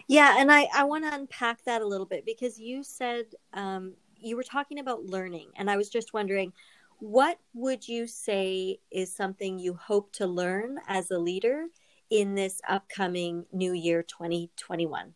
Yeah, 0.07 0.37
and 0.39 0.51
I, 0.51 0.67
I 0.75 0.85
want 0.85 1.05
to 1.05 1.15
unpack 1.15 1.63
that 1.65 1.83
a 1.83 1.87
little 1.87 2.07
bit 2.07 2.25
because 2.25 2.59
you 2.59 2.83
said 2.83 3.27
um, 3.53 3.95
you 4.21 4.37
were 4.37 4.43
talking 4.43 4.79
about 4.79 5.05
learning, 5.05 5.49
and 5.57 5.71
I 5.71 5.77
was 5.77 5.89
just 5.89 6.13
wondering, 6.13 6.53
what 7.01 7.39
would 7.55 7.87
you 7.87 8.07
say 8.07 8.81
is 8.91 9.15
something 9.15 9.59
you 9.59 9.75
hope 9.75 10.13
to 10.15 10.27
learn 10.27 10.79
as 10.89 11.11
a 11.11 11.19
leader 11.19 11.67
in 12.11 12.35
this 12.35 12.61
upcoming 12.69 13.47
new 13.53 13.73
year 13.73 14.03
2021? 14.03 15.15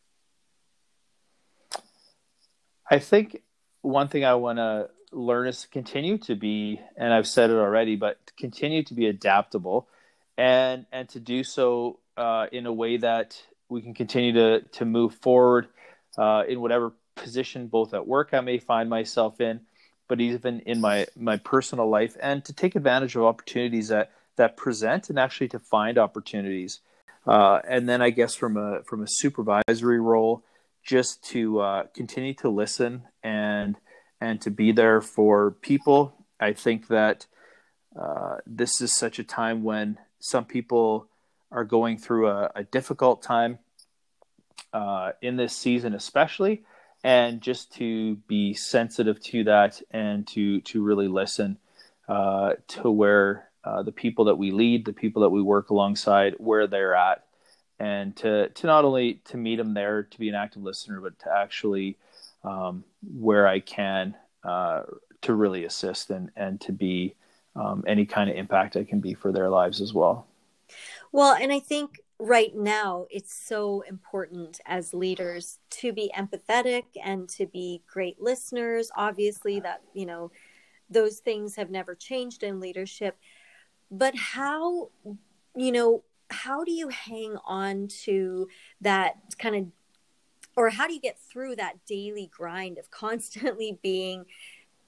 I 2.91 2.99
think 2.99 3.43
one 3.81 4.09
thing 4.09 4.25
I 4.25 4.35
want 4.35 4.59
to 4.59 4.91
learn 5.13 5.49
is 5.49 5.63
to 5.63 5.69
continue 5.69 6.19
to 6.19 6.35
be, 6.35 6.81
and 6.97 7.13
I've 7.13 7.27
said 7.27 7.51
it 7.51 7.55
already, 7.55 7.97
but 7.97 8.19
continue 8.37 8.83
to 8.85 8.95
be 8.95 9.07
adaptable, 9.07 9.89
and 10.37 10.87
and 10.93 11.09
to 11.11 11.21
do 11.21 11.45
so 11.45 11.99
uh, 12.17 12.47
in 12.53 12.67
a 12.67 12.73
way 12.73 12.97
that 12.99 13.41
we 13.69 13.83
can 13.83 13.95
continue 13.95 14.33
to 14.35 14.61
to 14.61 14.85
move 14.85 15.15
forward 15.17 15.69
uh, 16.19 16.45
in 16.49 16.61
whatever 16.61 16.93
position, 17.14 17.66
both 17.66 17.95
at 17.95 18.07
work 18.07 18.31
I 18.33 18.40
may 18.40 18.59
find 18.59 18.88
myself 18.88 19.40
in, 19.40 19.61
but 20.09 20.21
even 20.21 20.61
in 20.61 20.81
my 20.81 21.07
my 21.16 21.37
personal 21.37 21.88
life, 21.88 22.16
and 22.21 22.45
to 22.45 22.52
take 22.52 22.76
advantage 22.76 23.16
of 23.16 23.23
opportunities 23.23 23.88
that 23.88 24.11
that 24.37 24.57
present, 24.57 25.11
and 25.11 25.19
actually 25.19 25.49
to 25.49 25.59
find 25.59 25.99
opportunities. 25.99 26.81
Uh, 27.26 27.61
and 27.69 27.88
then 27.88 28.02
I 28.02 28.11
guess 28.11 28.35
from 28.35 28.57
a 28.57 28.83
from 28.83 29.02
a 29.02 29.09
supervisory 29.09 30.00
role, 30.00 30.42
just 30.83 31.23
to 31.31 31.61
uh, 31.61 31.83
continue 31.95 32.35
to 32.35 32.49
listen 32.49 33.02
and 33.23 33.76
and 34.21 34.40
to 34.40 34.50
be 34.50 34.73
there 34.73 35.00
for 35.00 35.52
people. 35.62 36.14
I 36.40 36.52
think 36.52 36.88
that 36.88 37.26
uh, 37.99 38.37
this 38.47 38.81
is 38.81 38.97
such 38.97 39.19
a 39.19 39.25
time 39.25 39.62
when 39.62 39.99
some 40.19 40.45
people 40.45 41.09
are 41.50 41.64
going 41.64 41.99
through 41.99 42.28
a, 42.28 42.50
a 42.54 42.64
difficult 42.64 43.23
time 43.23 43.59
uh, 44.73 45.12
in 45.21 45.37
this 45.37 45.54
season, 45.57 45.95
especially, 45.95 46.64
and 47.05 47.41
just 47.41 47.73
to 47.75 48.17
be 48.29 48.55
sensitive 48.55 49.21
to 49.21 49.45
that 49.45 49.81
and 49.91 50.27
to 50.29 50.61
to 50.63 50.83
really 50.83 51.09
listen 51.09 51.59
uh, 52.09 52.55
to 52.69 52.91
where 52.91 53.49
uh, 53.65 53.83
the 53.83 53.93
people 53.93 54.27
that 54.27 54.37
we 54.37 54.51
lead, 54.51 54.85
the 54.85 54.93
people 54.93 55.23
that 55.23 55.31
we 55.31 55.43
work 55.43 55.71
alongside, 55.71 56.35
where 56.39 56.67
they're 56.67 56.95
at, 56.95 57.25
and 57.79 58.15
to 58.17 58.49
to 58.51 58.67
not 58.67 58.85
only 58.85 59.15
to 59.25 59.37
meet 59.37 59.57
them 59.57 59.75
there 59.75 60.05
to 60.05 60.19
be 60.19 60.29
an 60.29 60.35
active 60.35 60.63
listener, 60.63 61.01
but 61.01 61.19
to 61.21 61.33
actually 61.35 61.97
um, 62.45 62.85
where 63.17 63.47
I 63.47 63.61
can 63.61 64.17
uh, 64.45 64.83
to 65.23 65.35
really 65.35 65.65
assist 65.65 66.11
and 66.11 66.31
and 66.37 66.61
to 66.63 66.73
be 66.73 67.15
um, 67.55 67.85
any 67.87 68.07
kind 68.07 68.31
of 68.31 68.37
impact 68.37 68.77
I 68.77 68.85
can 68.85 69.01
be 69.01 69.15
for 69.15 69.33
their 69.33 69.49
lives 69.49 69.81
as 69.81 69.93
well. 69.93 70.27
Well, 71.13 71.35
and 71.35 71.53
I 71.53 71.61
think 71.61 72.02
right 72.23 72.55
now 72.55 73.05
it's 73.11 73.35
so 73.35 73.81
important 73.81 74.61
as 74.64 74.95
leaders 74.95 75.59
to 75.69 75.93
be 75.93 76.09
empathetic 76.17 76.85
and 77.02 77.29
to 77.29 77.47
be 77.47 77.83
great 77.93 78.21
listeners. 78.23 78.93
Obviously, 78.97 79.59
that 79.59 79.83
you 79.93 80.07
know 80.07 80.31
those 80.88 81.19
things 81.19 81.57
have 81.57 81.69
never 81.69 81.97
changed 81.97 82.45
in 82.45 82.61
leadership, 82.61 83.19
but 83.91 84.14
how 84.14 84.91
you 85.57 85.73
know 85.73 86.05
how 86.31 86.62
do 86.62 86.71
you 86.71 86.88
hang 86.88 87.37
on 87.45 87.88
to 87.88 88.49
that 88.81 89.17
kind 89.38 89.57
of 89.57 89.67
or 90.57 90.71
how 90.71 90.87
do 90.87 90.95
you 90.95 91.00
get 91.00 91.19
through 91.19 91.57
that 91.57 91.85
daily 91.87 92.31
grind 92.33 92.79
of 92.79 92.91
constantly 92.93 93.79
being 93.83 94.26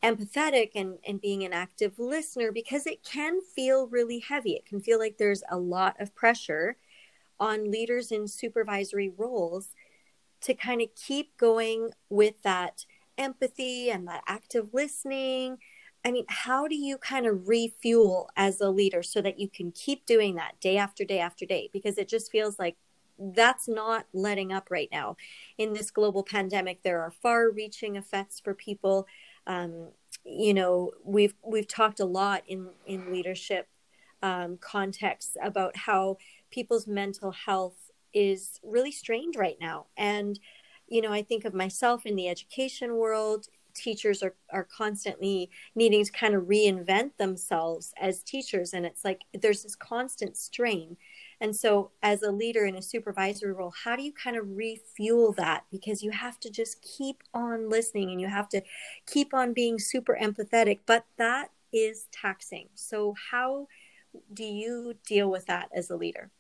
empathetic 0.05 0.71
and, 0.77 0.99
and 1.09 1.21
being 1.21 1.43
an 1.43 1.53
active 1.53 1.99
listener 1.99 2.53
because 2.53 2.87
it 2.87 3.03
can 3.03 3.41
feel 3.41 3.89
really 3.89 4.19
heavy. 4.19 4.53
It 4.53 4.67
can 4.67 4.79
feel 4.79 4.99
like 4.99 5.17
there's 5.17 5.43
a 5.51 5.57
lot 5.57 5.99
of 5.99 6.15
pressure 6.15 6.77
on 7.39 7.71
leaders 7.71 8.11
in 8.13 8.29
supervisory 8.29 9.13
roles 9.17 9.69
to 10.41 10.55
kind 10.55 10.81
of 10.81 10.89
keep 10.95 11.37
going 11.37 11.91
with 12.09 12.43
that 12.43 12.85
empathy 13.17 13.91
and 13.91 14.07
that 14.07 14.23
active 14.27 14.69
listening. 14.73 15.59
I 16.05 16.13
mean, 16.13 16.27
how 16.29 16.69
do 16.69 16.75
you 16.77 16.99
kind 16.99 17.27
of 17.27 17.49
refuel 17.49 18.29
as 18.37 18.61
a 18.61 18.69
leader 18.69 19.03
so 19.03 19.23
that 19.23 19.39
you 19.39 19.49
can 19.49 19.73
keep 19.73 20.05
doing 20.05 20.35
that 20.35 20.61
day 20.61 20.77
after 20.77 21.05
day 21.05 21.19
after 21.19 21.47
day? 21.47 21.71
Because 21.73 21.97
it 21.97 22.09
just 22.09 22.31
feels 22.31 22.59
like 22.59 22.77
that's 23.19 23.69
not 23.69 24.07
letting 24.13 24.53
up 24.53 24.71
right 24.71 24.89
now. 24.93 25.17
In 25.57 25.73
this 25.73 25.91
global 25.91 26.23
pandemic, 26.23 26.83
there 26.83 27.01
are 27.01 27.11
far-reaching 27.11 27.97
effects 27.97 28.41
for 28.41 28.53
people. 28.55 29.07
Um, 29.47 29.89
you 30.25 30.53
know, 30.53 30.91
we've 31.05 31.35
we've 31.43 31.69
talked 31.69 32.01
a 32.01 32.05
lot 32.05 32.43
in 32.49 32.69
in 32.87 33.13
leadership 33.13 33.69
um, 34.23 34.59
contexts 34.59 35.37
about 35.43 35.77
how 35.77 36.17
people's 36.55 36.87
mental 36.87 37.33
health 37.33 37.91
is 38.13 38.61
really 38.63 38.93
strained 38.93 39.35
right 39.37 39.57
now, 39.61 39.87
and 39.97 40.39
you 40.87 41.01
know, 41.01 41.13
I 41.13 41.23
think 41.23 41.45
of 41.45 41.55
myself 41.55 42.05
in 42.05 42.15
the 42.15 42.29
education 42.29 42.97
world. 42.97 43.47
Teachers 43.75 44.23
are, 44.23 44.35
are 44.53 44.63
constantly 44.65 45.51
needing 45.75 46.05
to 46.05 46.13
kind 46.13 46.35
of 46.35 46.45
reinvent 46.45 47.17
themselves 47.17 47.93
as 48.01 48.23
teachers. 48.23 48.73
And 48.73 48.87
it's 48.87 49.05
like 49.05 49.23
there's 49.33 49.65
this 49.65 49.75
constant 49.75 50.37
strain 50.37 50.97
and 51.41 51.55
so, 51.55 51.91
as 52.03 52.23
a 52.23 52.31
leader 52.31 52.65
in 52.65 52.77
a 52.77 52.83
supervisory 52.83 53.53
role, 53.53 53.75
how 53.85 53.97
do 53.97 54.03
you 54.03 54.13
kind 54.13 54.37
of 54.37 54.57
refuel 54.57 55.33
that? 55.33 55.65
Because 55.71 56.03
you 56.03 56.11
have 56.11 56.39
to 56.41 56.51
just 56.51 56.81
keep 56.83 57.23
on 57.33 57.69
listening 57.69 58.11
and 58.11 58.21
you 58.21 58.29
have 58.29 58.49
to 58.51 58.63
keep 59.07 59.35
on 59.35 59.53
being 59.53 59.79
super 59.79 60.17
empathetic, 60.21 60.81
but 60.87 61.07
that 61.19 61.51
is 61.73 62.07
taxing. 62.13 62.69
So, 62.75 63.15
how 63.31 63.67
do 64.33 64.45
you 64.45 64.95
deal 65.07 65.31
with 65.31 65.47
that 65.47 65.69
as 65.75 65.91
a 65.91 65.97
leader? 65.97 66.31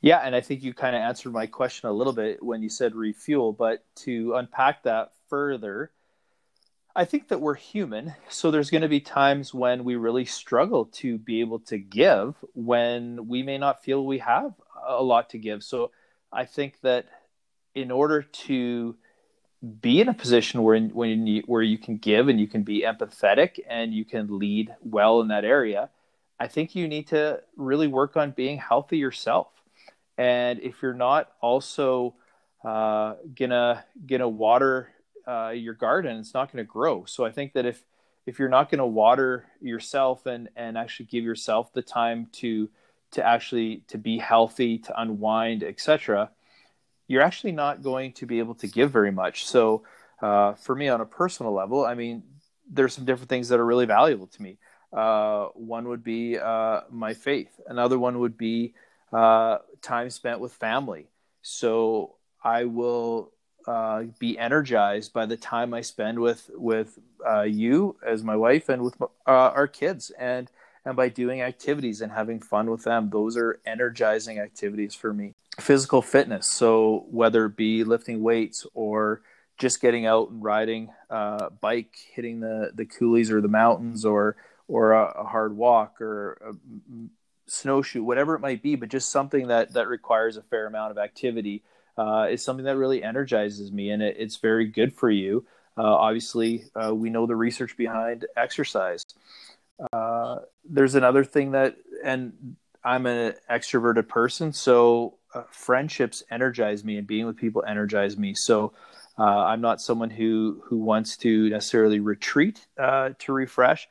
Yeah, 0.00 0.18
and 0.18 0.34
I 0.34 0.40
think 0.40 0.62
you 0.62 0.74
kind 0.74 0.94
of 0.94 1.02
answered 1.02 1.32
my 1.32 1.46
question 1.46 1.88
a 1.88 1.92
little 1.92 2.12
bit 2.12 2.42
when 2.42 2.62
you 2.62 2.68
said 2.68 2.94
refuel, 2.94 3.52
but 3.52 3.84
to 3.96 4.34
unpack 4.34 4.84
that 4.84 5.12
further, 5.28 5.90
I 6.94 7.04
think 7.04 7.28
that 7.28 7.40
we're 7.40 7.54
human, 7.54 8.14
so 8.28 8.50
there's 8.50 8.70
going 8.70 8.82
to 8.82 8.88
be 8.88 9.00
times 9.00 9.52
when 9.52 9.84
we 9.84 9.96
really 9.96 10.24
struggle 10.24 10.86
to 10.86 11.18
be 11.18 11.40
able 11.40 11.60
to 11.60 11.78
give 11.78 12.36
when 12.54 13.28
we 13.28 13.42
may 13.42 13.58
not 13.58 13.82
feel 13.84 14.04
we 14.04 14.18
have 14.18 14.52
a 14.86 15.02
lot 15.02 15.30
to 15.30 15.38
give. 15.38 15.62
So 15.62 15.90
I 16.32 16.44
think 16.44 16.80
that 16.82 17.06
in 17.74 17.90
order 17.90 18.22
to 18.22 18.96
be 19.80 20.00
in 20.00 20.08
a 20.08 20.14
position 20.14 20.62
where 20.62 20.80
when 20.80 21.26
you, 21.26 21.42
where 21.46 21.62
you 21.62 21.78
can 21.78 21.96
give 21.96 22.28
and 22.28 22.40
you 22.40 22.46
can 22.46 22.62
be 22.62 22.82
empathetic 22.82 23.58
and 23.68 23.92
you 23.92 24.04
can 24.04 24.38
lead 24.38 24.74
well 24.80 25.20
in 25.20 25.28
that 25.28 25.44
area, 25.44 25.90
I 26.38 26.46
think 26.46 26.74
you 26.74 26.86
need 26.86 27.08
to 27.08 27.42
really 27.56 27.88
work 27.88 28.16
on 28.16 28.30
being 28.30 28.58
healthy 28.58 28.98
yourself. 28.98 29.48
And 30.18 30.60
if 30.60 30.82
you're 30.82 30.94
not 30.94 31.32
also 31.40 32.14
uh, 32.64 33.14
gonna 33.34 33.84
gonna 34.06 34.28
water 34.28 34.90
uh, 35.26 35.50
your 35.50 35.74
garden, 35.74 36.18
it's 36.18 36.34
not 36.34 36.52
to 36.64 36.64
grow. 36.64 37.04
So 37.06 37.24
I 37.24 37.30
think 37.30 37.54
that 37.54 37.64
if 37.64 37.82
if 38.26 38.38
you're 38.38 38.50
not 38.50 38.68
to 38.78 38.86
water 38.86 39.46
yourself 39.60 40.26
and 40.26 40.50
and 40.56 40.76
actually 40.76 41.06
give 41.06 41.24
yourself 41.24 41.72
the 41.72 41.82
time 41.82 42.26
to 42.32 42.68
to 43.12 43.24
actually 43.24 43.84
to 43.88 43.96
be 43.96 44.18
healthy 44.18 44.76
to 44.76 45.00
unwind 45.00 45.62
etc 45.62 46.30
you're 47.06 47.22
actually 47.22 47.52
not 47.52 47.82
going 47.82 48.12
to 48.12 48.26
be 48.26 48.38
able 48.38 48.54
to 48.54 48.66
give 48.66 48.90
very 48.90 49.10
much. 49.10 49.46
So 49.46 49.82
uh, 50.20 50.52
for 50.52 50.74
me 50.74 50.88
on 50.88 51.00
a 51.00 51.06
personal 51.06 51.54
level 51.54 51.86
i 51.86 51.94
mean 51.94 52.22
there's 52.70 52.94
some 52.94 53.04
different 53.04 53.28
things 53.28 53.48
that 53.48 53.58
are 53.58 53.66
really 53.66 53.86
valuable 53.86 54.26
to 54.26 54.42
me. 54.42 54.58
Uh, 54.92 55.46
one 55.54 55.88
would 55.88 56.04
be 56.04 56.38
uh, 56.38 56.82
my 56.90 57.14
faith. 57.14 57.60
Another 57.66 57.98
one 57.98 58.18
would 58.20 58.36
be 58.36 58.74
uh, 59.12 59.58
time 59.82 60.10
spent 60.10 60.40
with 60.40 60.52
family 60.52 61.06
so 61.42 62.14
i 62.42 62.64
will 62.64 63.32
uh, 63.68 64.04
be 64.18 64.38
energized 64.38 65.12
by 65.12 65.26
the 65.26 65.36
time 65.36 65.74
I 65.74 65.82
spend 65.82 66.18
with 66.18 66.50
with 66.54 66.98
uh, 67.28 67.42
you 67.42 67.96
as 68.04 68.24
my 68.24 68.34
wife 68.34 68.70
and 68.70 68.82
with 68.82 68.98
uh, 69.00 69.06
our 69.26 69.68
kids, 69.68 70.10
and 70.18 70.50
and 70.86 70.96
by 70.96 71.10
doing 71.10 71.42
activities 71.42 72.00
and 72.00 72.10
having 72.10 72.40
fun 72.40 72.70
with 72.70 72.84
them. 72.84 73.10
Those 73.10 73.36
are 73.36 73.60
energizing 73.66 74.38
activities 74.38 74.94
for 74.94 75.12
me. 75.12 75.34
Physical 75.60 76.00
fitness, 76.00 76.50
so 76.50 77.04
whether 77.10 77.44
it 77.44 77.56
be 77.56 77.84
lifting 77.84 78.22
weights 78.22 78.66
or 78.72 79.20
just 79.58 79.82
getting 79.82 80.06
out 80.06 80.30
and 80.30 80.42
riding 80.42 80.90
a 81.10 81.14
uh, 81.14 81.50
bike, 81.60 81.94
hitting 82.14 82.40
the 82.40 82.70
the 82.74 82.86
coulees 82.86 83.30
or 83.30 83.42
the 83.42 83.48
mountains, 83.48 84.02
or 84.06 84.36
or 84.66 84.92
a, 84.92 85.20
a 85.20 85.24
hard 85.24 85.54
walk 85.54 86.00
or 86.00 86.38
a 86.40 86.52
snowshoe, 87.50 88.02
whatever 88.02 88.34
it 88.34 88.40
might 88.40 88.62
be, 88.62 88.76
but 88.76 88.88
just 88.88 89.10
something 89.10 89.48
that 89.48 89.72
that 89.72 89.88
requires 89.88 90.36
a 90.36 90.42
fair 90.42 90.66
amount 90.66 90.90
of 90.90 90.98
activity 90.98 91.62
uh, 91.96 92.26
is 92.30 92.44
something 92.44 92.64
that 92.64 92.76
really 92.76 93.02
energizes 93.02 93.72
me, 93.72 93.90
and 93.90 94.02
it, 94.02 94.16
it's 94.18 94.36
very 94.36 94.66
good 94.66 94.92
for 94.92 95.10
you. 95.10 95.44
Uh, 95.76 95.82
obviously, 95.82 96.64
uh, 96.74 96.94
we 96.94 97.10
know 97.10 97.26
the 97.26 97.36
research 97.36 97.76
behind 97.76 98.26
exercise. 98.36 99.04
Uh, 99.92 100.38
there's 100.68 100.94
another 100.94 101.24
thing 101.24 101.52
that, 101.52 101.76
and 102.04 102.56
I'm 102.84 103.06
an 103.06 103.34
extroverted 103.50 104.08
person, 104.08 104.52
so 104.52 105.14
uh, 105.34 105.42
friendships 105.50 106.22
energize 106.30 106.84
me, 106.84 106.96
and 106.98 107.06
being 107.06 107.26
with 107.26 107.36
people 107.36 107.64
energize 107.66 108.16
me. 108.16 108.34
So. 108.34 108.72
Uh, 109.20 109.46
I'm 109.46 109.60
not 109.60 109.80
someone 109.80 110.10
who 110.10 110.62
who 110.64 110.76
wants 110.78 111.16
to 111.16 111.48
necessarily 111.50 111.98
retreat 111.98 112.68
to 112.78 113.32
refresh. 113.32 113.88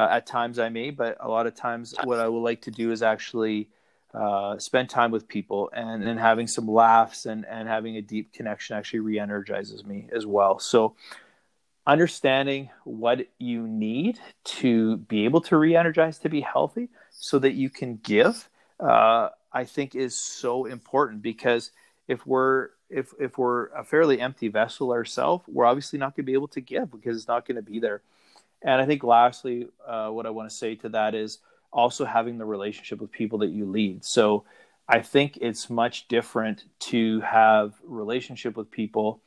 At 0.00 0.26
times 0.26 0.58
I 0.58 0.68
may, 0.68 0.90
but 0.90 1.16
a 1.20 1.28
lot 1.28 1.46
of 1.46 1.54
times 1.54 1.94
what 2.04 2.18
I 2.18 2.28
would 2.28 2.40
like 2.40 2.62
to 2.62 2.70
do 2.70 2.92
is 2.92 3.02
actually 3.02 3.68
uh, 4.14 4.58
spend 4.58 4.90
time 4.90 5.10
with 5.10 5.28
people 5.28 5.70
and, 5.72 6.02
and 6.04 6.18
having 6.18 6.46
some 6.46 6.68
laughs 6.68 7.26
and, 7.26 7.46
and 7.46 7.68
having 7.68 7.96
a 7.96 8.02
deep 8.02 8.32
connection 8.32 8.76
actually 8.76 9.00
re-energizes 9.00 9.84
me 9.84 10.08
as 10.12 10.26
well. 10.26 10.58
So 10.58 10.94
understanding 11.86 12.70
what 12.84 13.26
you 13.38 13.66
need 13.66 14.18
to 14.44 14.98
be 14.98 15.24
able 15.24 15.40
to 15.40 15.56
re-energize 15.56 16.18
to 16.18 16.28
be 16.28 16.40
healthy 16.40 16.88
so 17.10 17.38
that 17.38 17.54
you 17.54 17.68
can 17.68 17.96
give 17.96 18.48
uh, 18.78 19.28
i 19.52 19.64
think 19.64 19.94
is 19.94 20.14
so 20.14 20.66
important 20.66 21.20
because 21.20 21.72
if 22.06 22.24
we're 22.24 22.68
if 22.88 23.12
if 23.18 23.36
we're 23.36 23.66
a 23.68 23.82
fairly 23.82 24.20
empty 24.20 24.46
vessel 24.46 24.92
ourselves 24.92 25.44
we're 25.48 25.64
obviously 25.64 25.98
not 25.98 26.14
going 26.14 26.24
to 26.24 26.30
be 26.30 26.34
able 26.34 26.46
to 26.46 26.60
give 26.60 26.88
because 26.90 27.16
it's 27.16 27.28
not 27.28 27.46
going 27.46 27.56
to 27.56 27.62
be 27.62 27.80
there 27.80 28.00
and 28.64 28.80
i 28.80 28.86
think 28.86 29.02
lastly 29.02 29.66
uh, 29.86 30.08
what 30.08 30.26
i 30.26 30.30
want 30.30 30.48
to 30.48 30.54
say 30.54 30.74
to 30.74 30.88
that 30.88 31.14
is 31.14 31.38
also 31.72 32.04
having 32.04 32.38
the 32.38 32.44
relationship 32.44 33.00
with 33.00 33.10
people 33.10 33.38
that 33.38 33.50
you 33.50 33.64
lead. 33.64 34.04
So 34.04 34.44
I 34.88 35.00
think 35.00 35.38
it's 35.40 35.70
much 35.70 36.06
different 36.08 36.64
to 36.80 37.20
have 37.20 37.74
relationship 37.82 38.56
with 38.56 38.70
people 38.70 39.20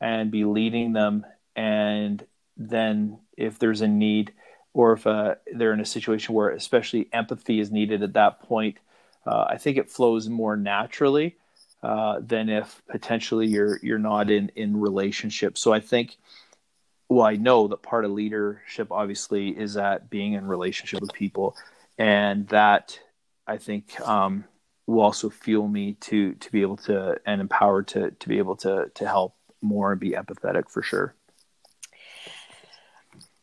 and 0.00 0.30
be 0.30 0.44
leading 0.44 0.92
them 0.92 1.26
and 1.56 2.24
then 2.56 3.18
if 3.36 3.58
there's 3.58 3.80
a 3.80 3.88
need 3.88 4.32
or 4.72 4.92
if 4.92 5.06
uh, 5.06 5.34
they're 5.52 5.72
in 5.72 5.80
a 5.80 5.86
situation 5.86 6.34
where 6.34 6.50
especially 6.50 7.08
empathy 7.12 7.58
is 7.58 7.70
needed 7.70 8.02
at 8.02 8.12
that 8.12 8.40
point 8.40 8.78
uh, 9.26 9.44
i 9.48 9.56
think 9.56 9.76
it 9.76 9.90
flows 9.90 10.28
more 10.28 10.56
naturally 10.56 11.36
uh, 11.82 12.20
than 12.20 12.48
if 12.48 12.82
potentially 12.88 13.46
you're 13.46 13.78
you're 13.82 13.98
not 13.98 14.30
in 14.30 14.50
in 14.54 14.78
relationship 14.78 15.58
so 15.58 15.72
i 15.72 15.80
think 15.80 16.16
well 17.10 17.26
i 17.26 17.36
know 17.36 17.68
that 17.68 17.82
part 17.82 18.06
of 18.06 18.10
leadership 18.10 18.90
obviously 18.90 19.50
is 19.50 19.74
that 19.74 20.08
being 20.08 20.32
in 20.32 20.46
relationship 20.46 21.02
with 21.02 21.12
people 21.12 21.54
and 21.98 22.48
that 22.48 22.98
I 23.50 23.58
think 23.58 24.00
um, 24.00 24.44
will 24.86 25.02
also 25.02 25.28
fuel 25.28 25.68
me 25.68 25.94
to 25.94 26.34
to 26.34 26.52
be 26.52 26.62
able 26.62 26.76
to 26.78 27.20
and 27.26 27.40
empowered 27.40 27.88
to 27.88 28.12
to 28.12 28.28
be 28.28 28.38
able 28.38 28.56
to 28.56 28.90
to 28.94 29.06
help 29.06 29.34
more 29.60 29.92
and 29.92 30.00
be 30.00 30.12
empathetic 30.12 30.70
for 30.70 30.82
sure. 30.82 31.14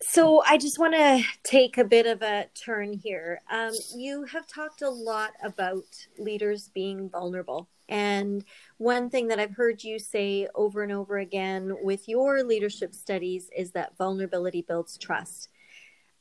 So 0.10 0.42
I 0.48 0.58
just 0.58 0.80
want 0.80 0.94
to 0.94 1.22
take 1.44 1.78
a 1.78 1.84
bit 1.84 2.06
of 2.06 2.22
a 2.22 2.46
turn 2.54 2.94
here. 2.94 3.42
Um, 3.52 3.74
you 3.94 4.24
have 4.24 4.48
talked 4.48 4.82
a 4.82 4.90
lot 4.90 5.32
about 5.44 5.84
leaders 6.18 6.70
being 6.74 7.10
vulnerable. 7.10 7.68
And 7.90 8.46
one 8.78 9.10
thing 9.10 9.28
that 9.28 9.40
I've 9.40 9.56
heard 9.56 9.84
you 9.84 10.00
say 10.00 10.48
over 10.56 10.82
and 10.82 10.94
over 10.94 11.18
again 11.18 11.76
with 11.82 12.08
your 12.08 12.42
leadership 12.44 12.96
studies 12.96 13.50
is 13.56 13.72
that 13.72 13.98
vulnerability 13.98 14.62
builds 14.62 14.98
trust. 14.98 15.50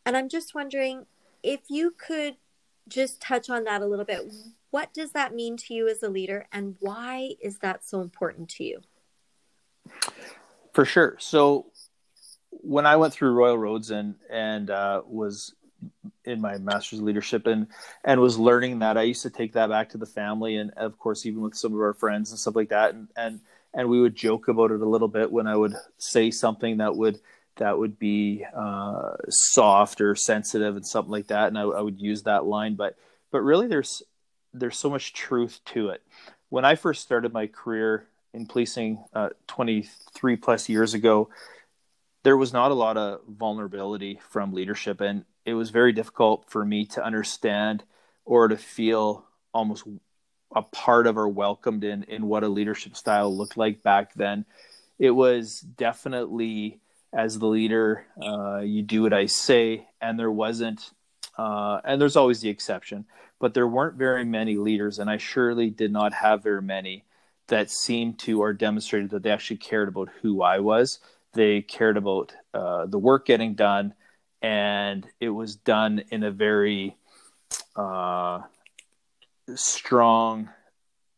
And 0.04 0.16
I'm 0.16 0.28
just 0.28 0.54
wondering 0.54 1.06
if 1.44 1.60
you 1.68 1.94
could 1.96 2.36
just 2.88 3.20
touch 3.20 3.48
on 3.48 3.64
that 3.64 3.82
a 3.82 3.86
little 3.86 4.04
bit, 4.04 4.32
what 4.70 4.92
does 4.94 5.12
that 5.12 5.34
mean 5.34 5.56
to 5.58 5.74
you 5.74 5.88
as 5.88 6.02
a 6.02 6.08
leader, 6.08 6.46
and 6.52 6.76
why 6.80 7.34
is 7.40 7.58
that 7.58 7.84
so 7.84 8.00
important 8.00 8.48
to 8.50 8.64
you? 8.64 8.80
For 10.72 10.84
sure. 10.84 11.16
So, 11.18 11.66
when 12.66 12.84
I 12.84 12.96
went 12.96 13.14
through 13.14 13.30
Royal 13.30 13.56
Roads 13.56 13.90
and 13.90 14.16
and 14.28 14.70
uh, 14.70 15.02
was 15.06 15.54
in 16.24 16.40
my 16.40 16.58
master's 16.58 17.00
leadership 17.00 17.46
and 17.46 17.68
and 18.04 18.20
was 18.20 18.38
learning 18.38 18.80
that, 18.80 18.98
I 18.98 19.02
used 19.02 19.22
to 19.22 19.30
take 19.30 19.52
that 19.52 19.68
back 19.68 19.90
to 19.90 19.98
the 19.98 20.06
family, 20.06 20.56
and 20.56 20.72
of 20.72 20.98
course, 20.98 21.24
even 21.26 21.42
with 21.42 21.54
some 21.54 21.72
of 21.72 21.80
our 21.80 21.94
friends 21.94 22.30
and 22.30 22.38
stuff 22.38 22.56
like 22.56 22.70
that, 22.70 22.94
and 22.94 23.08
and 23.16 23.40
and 23.72 23.88
we 23.88 24.00
would 24.00 24.16
joke 24.16 24.48
about 24.48 24.72
it 24.72 24.80
a 24.80 24.88
little 24.88 25.08
bit 25.08 25.30
when 25.30 25.46
I 25.46 25.56
would 25.56 25.74
say 25.98 26.30
something 26.30 26.78
that 26.78 26.96
would 26.96 27.20
that 27.56 27.78
would 27.78 27.98
be 27.98 28.44
uh, 28.54 29.12
soft 29.28 30.00
or 30.00 30.14
sensitive 30.14 30.76
and 30.76 30.86
something 30.86 31.12
like 31.12 31.28
that, 31.28 31.48
and 31.48 31.58
I, 31.58 31.62
I, 31.62 31.80
would 31.80 32.00
use 32.00 32.24
that 32.24 32.44
line. 32.44 32.74
But 32.74 32.96
but 33.30 33.42
really, 33.42 33.68
there's 33.68 34.02
there's 34.52 34.76
so 34.76 34.90
much 34.90 35.12
truth 35.12 35.60
to 35.66 35.90
it. 35.90 36.02
When 36.48 36.64
I 36.64 36.74
first 36.74 37.02
started 37.02 37.32
my 37.32 37.46
career 37.46 38.06
in 38.34 38.46
policing 38.46 39.04
uh, 39.14 39.30
23 39.46 40.36
plus 40.36 40.68
years 40.68 40.94
ago, 40.94 41.28
there 42.26 42.36
was 42.36 42.52
not 42.52 42.72
a 42.72 42.74
lot 42.74 42.96
of 42.96 43.20
vulnerability 43.28 44.18
from 44.30 44.52
leadership, 44.52 45.00
and 45.00 45.24
it 45.44 45.54
was 45.54 45.70
very 45.70 45.92
difficult 45.92 46.44
for 46.50 46.64
me 46.64 46.84
to 46.84 47.04
understand 47.04 47.84
or 48.24 48.48
to 48.48 48.56
feel 48.56 49.24
almost 49.54 49.86
a 50.52 50.60
part 50.60 51.06
of 51.06 51.16
or 51.16 51.28
welcomed 51.28 51.84
in 51.84 52.02
in 52.02 52.26
what 52.26 52.42
a 52.42 52.48
leadership 52.48 52.96
style 52.96 53.32
looked 53.32 53.56
like 53.56 53.80
back 53.84 54.12
then. 54.14 54.44
It 54.98 55.12
was 55.12 55.60
definitely 55.60 56.80
as 57.12 57.38
the 57.38 57.46
leader, 57.46 58.04
uh, 58.20 58.58
you 58.58 58.82
do 58.82 59.02
what 59.02 59.12
I 59.12 59.26
say, 59.26 59.86
and 60.00 60.18
there 60.18 60.32
wasn't, 60.32 60.90
uh, 61.38 61.80
and 61.84 62.00
there's 62.00 62.16
always 62.16 62.40
the 62.40 62.48
exception, 62.48 63.04
but 63.38 63.54
there 63.54 63.68
weren't 63.68 63.94
very 63.94 64.24
many 64.24 64.56
leaders, 64.56 64.98
and 64.98 65.08
I 65.08 65.18
surely 65.18 65.70
did 65.70 65.92
not 65.92 66.12
have 66.12 66.42
very 66.42 66.62
many 66.62 67.04
that 67.46 67.70
seemed 67.70 68.18
to 68.18 68.42
or 68.42 68.52
demonstrated 68.52 69.10
that 69.10 69.22
they 69.22 69.30
actually 69.30 69.58
cared 69.58 69.86
about 69.86 70.08
who 70.22 70.42
I 70.42 70.58
was. 70.58 70.98
They 71.36 71.60
cared 71.60 71.98
about 71.98 72.34
uh, 72.54 72.86
the 72.86 72.98
work 72.98 73.26
getting 73.26 73.54
done, 73.54 73.92
and 74.40 75.06
it 75.20 75.28
was 75.28 75.54
done 75.54 76.02
in 76.10 76.22
a 76.24 76.30
very 76.30 76.96
uh, 77.76 78.40
strong 79.54 80.48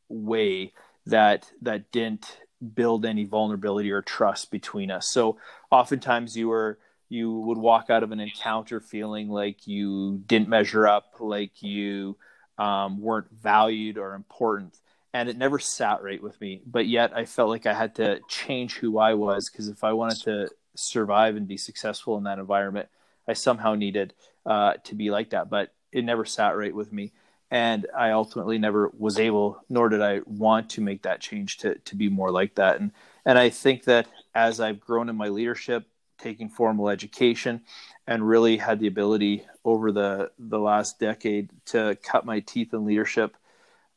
way 0.08 0.72
that 1.06 1.50
that 1.62 1.92
didn't 1.92 2.38
build 2.74 3.06
any 3.06 3.24
vulnerability 3.24 3.92
or 3.92 4.02
trust 4.02 4.50
between 4.50 4.90
us. 4.90 5.08
So 5.08 5.38
oftentimes 5.70 6.36
you 6.36 6.48
were 6.48 6.80
you 7.08 7.32
would 7.32 7.58
walk 7.58 7.88
out 7.88 8.02
of 8.02 8.10
an 8.10 8.18
encounter 8.18 8.80
feeling 8.80 9.28
like 9.28 9.68
you 9.68 10.20
didn't 10.26 10.48
measure 10.48 10.88
up, 10.88 11.14
like 11.20 11.62
you 11.62 12.16
um, 12.58 13.00
weren't 13.00 13.30
valued 13.30 13.98
or 13.98 14.14
important. 14.14 14.76
And 15.14 15.28
it 15.28 15.38
never 15.38 15.58
sat 15.58 16.02
right 16.02 16.22
with 16.22 16.40
me. 16.40 16.62
But 16.66 16.86
yet 16.86 17.16
I 17.16 17.24
felt 17.24 17.48
like 17.48 17.66
I 17.66 17.74
had 17.74 17.94
to 17.96 18.20
change 18.28 18.76
who 18.76 18.98
I 18.98 19.14
was 19.14 19.48
because 19.48 19.68
if 19.68 19.82
I 19.82 19.92
wanted 19.92 20.22
to 20.24 20.48
survive 20.74 21.36
and 21.36 21.48
be 21.48 21.56
successful 21.56 22.18
in 22.18 22.24
that 22.24 22.38
environment, 22.38 22.88
I 23.26 23.32
somehow 23.32 23.74
needed 23.74 24.14
uh, 24.44 24.74
to 24.84 24.94
be 24.94 25.10
like 25.10 25.30
that. 25.30 25.48
But 25.50 25.72
it 25.92 26.04
never 26.04 26.24
sat 26.24 26.56
right 26.56 26.74
with 26.74 26.92
me 26.92 27.12
and 27.50 27.86
I 27.96 28.10
ultimately 28.10 28.58
never 28.58 28.92
was 28.96 29.18
able, 29.18 29.62
nor 29.68 29.88
did 29.88 30.02
I 30.02 30.20
want 30.26 30.70
to 30.70 30.80
make 30.80 31.02
that 31.02 31.20
change 31.20 31.58
to 31.58 31.76
to 31.76 31.96
be 31.96 32.08
more 32.08 32.30
like 32.30 32.54
that. 32.56 32.80
And 32.80 32.92
and 33.24 33.38
I 33.38 33.48
think 33.50 33.84
that 33.84 34.06
as 34.34 34.60
I've 34.60 34.80
grown 34.80 35.08
in 35.08 35.16
my 35.16 35.28
leadership, 35.28 35.86
taking 36.18 36.48
formal 36.48 36.88
education, 36.90 37.62
and 38.06 38.28
really 38.28 38.58
had 38.58 38.80
the 38.80 38.86
ability 38.86 39.46
over 39.64 39.92
the 39.92 40.30
the 40.38 40.58
last 40.58 40.98
decade 40.98 41.50
to 41.66 41.96
cut 42.02 42.26
my 42.26 42.40
teeth 42.40 42.74
in 42.74 42.84
leadership, 42.84 43.36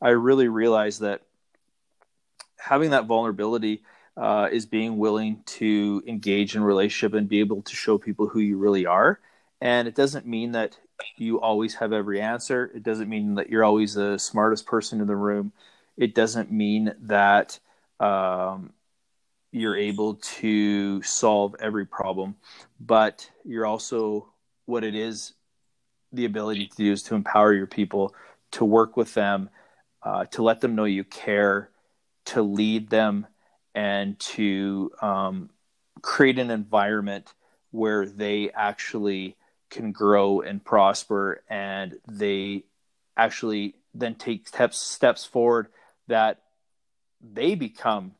I 0.02 0.10
really 0.10 0.48
realized 0.48 1.00
that 1.00 1.22
having 2.58 2.90
that 2.90 3.06
vulnerability 3.06 3.82
uh, 4.16 4.48
is 4.50 4.66
being 4.66 4.98
willing 4.98 5.42
to 5.46 6.02
engage 6.06 6.56
in 6.56 6.62
relationship 6.62 7.14
and 7.14 7.28
be 7.28 7.40
able 7.40 7.62
to 7.62 7.76
show 7.76 7.98
people 7.98 8.26
who 8.26 8.40
you 8.40 8.58
really 8.58 8.84
are. 8.84 9.20
And 9.60 9.86
it 9.86 9.94
doesn't 9.94 10.26
mean 10.26 10.52
that 10.52 10.76
you 11.16 11.40
always 11.40 11.74
have 11.76 11.92
every 11.92 12.20
answer. 12.20 12.70
It 12.74 12.82
doesn't 12.82 13.08
mean 13.08 13.36
that 13.36 13.48
you're 13.48 13.64
always 13.64 13.94
the 13.94 14.18
smartest 14.18 14.66
person 14.66 15.00
in 15.00 15.06
the 15.06 15.16
room. 15.16 15.52
It 15.96 16.14
doesn't 16.16 16.50
mean 16.50 16.94
that 17.02 17.60
um, 18.00 18.72
you're 19.52 19.76
able 19.76 20.14
to 20.16 21.00
solve 21.02 21.54
every 21.60 21.86
problem, 21.86 22.34
but 22.80 23.30
you're 23.44 23.66
also 23.66 24.32
what 24.66 24.82
it 24.82 24.96
is 24.96 25.34
the 26.12 26.24
ability 26.24 26.66
to 26.66 26.76
do 26.76 26.92
is 26.92 27.04
to 27.04 27.14
empower 27.14 27.54
your 27.54 27.66
people, 27.66 28.14
to 28.50 28.64
work 28.64 28.96
with 28.96 29.14
them, 29.14 29.48
uh, 30.02 30.24
to 30.26 30.42
let 30.42 30.60
them 30.60 30.74
know 30.74 30.84
you 30.84 31.04
care, 31.04 31.70
to 32.26 32.42
lead 32.42 32.90
them, 32.90 33.26
and 33.74 34.18
to 34.18 34.90
um, 35.00 35.50
create 36.02 36.38
an 36.38 36.50
environment 36.50 37.32
where 37.70 38.06
they 38.06 38.50
actually 38.50 39.36
can 39.70 39.92
grow 39.92 40.42
and 40.42 40.62
prosper 40.62 41.42
and 41.48 41.94
they 42.06 42.62
actually 43.16 43.74
then 43.94 44.14
take 44.14 44.46
steps 44.46 44.76
steps 44.76 45.24
forward 45.24 45.68
that 46.08 46.42
they 47.22 47.54
become 47.54 48.12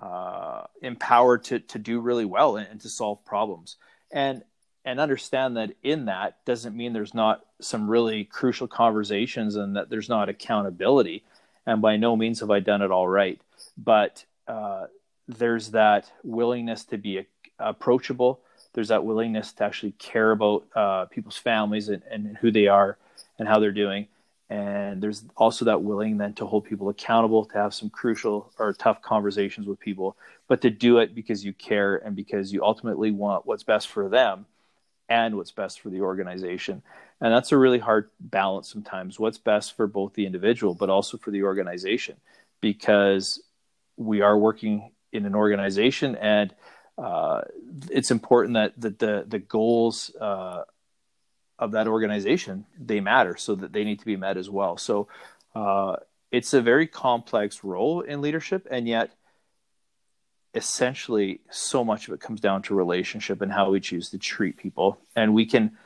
uh, 0.00 0.64
empowered 0.80 1.44
to 1.44 1.58
to 1.58 1.78
do 1.78 2.00
really 2.00 2.24
well 2.24 2.56
and, 2.56 2.66
and, 2.68 2.80
to 2.80 2.88
solve 2.88 3.24
problems. 3.24 3.76
And 4.10 4.42
and 4.86 5.00
understand 5.00 5.56
that 5.56 5.72
in 5.82 6.04
that 6.04 6.42
doesn't 6.44 6.76
mean 6.76 6.92
there's 6.92 7.12
not 7.12 7.44
some 7.60 7.90
really 7.90 8.24
crucial 8.24 8.68
conversations 8.68 9.56
and 9.56 9.74
that 9.74 9.90
there's 9.90 10.08
not 10.08 10.28
accountability. 10.28 11.24
And 11.66 11.82
by 11.82 11.96
no 11.96 12.16
means 12.16 12.38
have 12.38 12.52
I 12.52 12.60
done 12.60 12.82
it 12.82 12.92
all 12.92 13.08
right. 13.08 13.40
But 13.76 14.24
uh, 14.46 14.86
there's 15.26 15.72
that 15.72 16.10
willingness 16.22 16.84
to 16.84 16.98
be 16.98 17.18
a, 17.18 17.26
approachable. 17.58 18.40
There's 18.74 18.88
that 18.88 19.04
willingness 19.04 19.52
to 19.54 19.64
actually 19.64 19.90
care 19.92 20.30
about 20.30 20.64
uh, 20.76 21.06
people's 21.06 21.36
families 21.36 21.88
and, 21.88 22.04
and 22.08 22.36
who 22.36 22.52
they 22.52 22.68
are 22.68 22.96
and 23.40 23.48
how 23.48 23.58
they're 23.58 23.72
doing. 23.72 24.06
And 24.48 25.02
there's 25.02 25.24
also 25.36 25.64
that 25.64 25.82
willing 25.82 26.18
then 26.18 26.34
to 26.34 26.46
hold 26.46 26.64
people 26.64 26.88
accountable 26.90 27.44
to 27.46 27.58
have 27.58 27.74
some 27.74 27.90
crucial 27.90 28.52
or 28.56 28.72
tough 28.72 29.02
conversations 29.02 29.66
with 29.66 29.80
people 29.80 30.16
but 30.48 30.60
to 30.60 30.70
do 30.70 30.98
it 30.98 31.12
because 31.12 31.44
you 31.44 31.52
care 31.52 31.96
and 31.96 32.14
because 32.14 32.52
you 32.52 32.62
ultimately 32.62 33.10
want 33.10 33.44
what's 33.44 33.64
best 33.64 33.88
for 33.88 34.08
them 34.08 34.46
and 35.08 35.36
what's 35.36 35.52
best 35.52 35.80
for 35.80 35.90
the 35.90 36.00
organization. 36.00 36.82
And 37.20 37.32
that's 37.32 37.52
a 37.52 37.58
really 37.58 37.78
hard 37.78 38.10
balance 38.20 38.70
sometimes 38.70 39.18
what's 39.18 39.38
best 39.38 39.76
for 39.76 39.86
both 39.86 40.14
the 40.14 40.26
individual 40.26 40.74
but 40.74 40.90
also 40.90 41.16
for 41.16 41.30
the 41.30 41.44
organization 41.44 42.16
because 42.60 43.42
we 43.96 44.20
are 44.20 44.36
working 44.36 44.90
in 45.12 45.24
an 45.24 45.34
organization 45.34 46.16
and 46.16 46.54
uh, 46.98 47.42
it's 47.90 48.10
important 48.10 48.54
that, 48.54 48.80
that 48.80 48.98
the 48.98 49.24
the 49.28 49.38
goals 49.38 50.14
uh, 50.20 50.62
of 51.58 51.72
that 51.72 51.86
organization 51.86 52.64
they 52.78 53.00
matter 53.00 53.36
so 53.36 53.54
that 53.54 53.72
they 53.72 53.84
need 53.84 53.98
to 53.98 54.06
be 54.06 54.16
met 54.16 54.36
as 54.36 54.50
well. 54.50 54.76
So 54.76 55.08
uh, 55.54 55.96
it's 56.30 56.52
a 56.54 56.60
very 56.60 56.86
complex 56.86 57.64
role 57.64 58.00
in 58.00 58.20
leadership 58.20 58.66
and 58.70 58.86
yet 58.88 59.10
essentially 60.56 61.40
so 61.50 61.84
much 61.84 62.08
of 62.08 62.14
it 62.14 62.20
comes 62.20 62.40
down 62.40 62.62
to 62.62 62.74
relationship 62.74 63.42
and 63.42 63.52
how 63.52 63.70
we 63.70 63.78
choose 63.78 64.10
to 64.10 64.18
treat 64.18 64.56
people. 64.56 64.98
And 65.14 65.34
we 65.34 65.46
can 65.46 65.76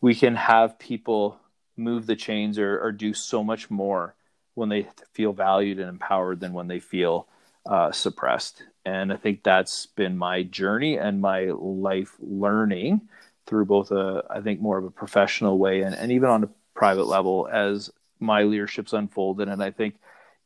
we 0.00 0.14
can 0.14 0.34
have 0.34 0.78
people 0.78 1.38
move 1.76 2.06
the 2.06 2.16
chains 2.16 2.58
or, 2.58 2.80
or 2.80 2.92
do 2.92 3.14
so 3.14 3.44
much 3.44 3.70
more 3.70 4.14
when 4.54 4.68
they 4.68 4.86
feel 5.12 5.32
valued 5.32 5.78
and 5.78 5.88
empowered 5.88 6.40
than 6.40 6.52
when 6.52 6.68
they 6.68 6.80
feel 6.80 7.26
uh, 7.66 7.92
suppressed. 7.92 8.62
And 8.84 9.12
i 9.12 9.16
think 9.16 9.42
that's 9.42 9.86
been 9.86 10.16
my 10.16 10.42
journey 10.42 10.98
and 10.98 11.20
my 11.20 11.50
life 11.54 12.14
learning 12.20 13.02
through 13.46 13.66
both 13.66 13.90
a 13.90 14.24
I 14.30 14.40
think 14.40 14.60
more 14.60 14.78
of 14.78 14.84
a 14.84 14.90
professional 14.90 15.58
way 15.58 15.82
and, 15.82 15.94
and 15.94 16.10
even 16.12 16.30
on 16.30 16.44
a 16.44 16.50
private 16.74 17.06
level 17.06 17.48
as 17.50 17.90
my 18.20 18.42
leadership's 18.42 18.92
unfolded. 18.92 19.48
And 19.48 19.62
I 19.62 19.70
think 19.70 19.96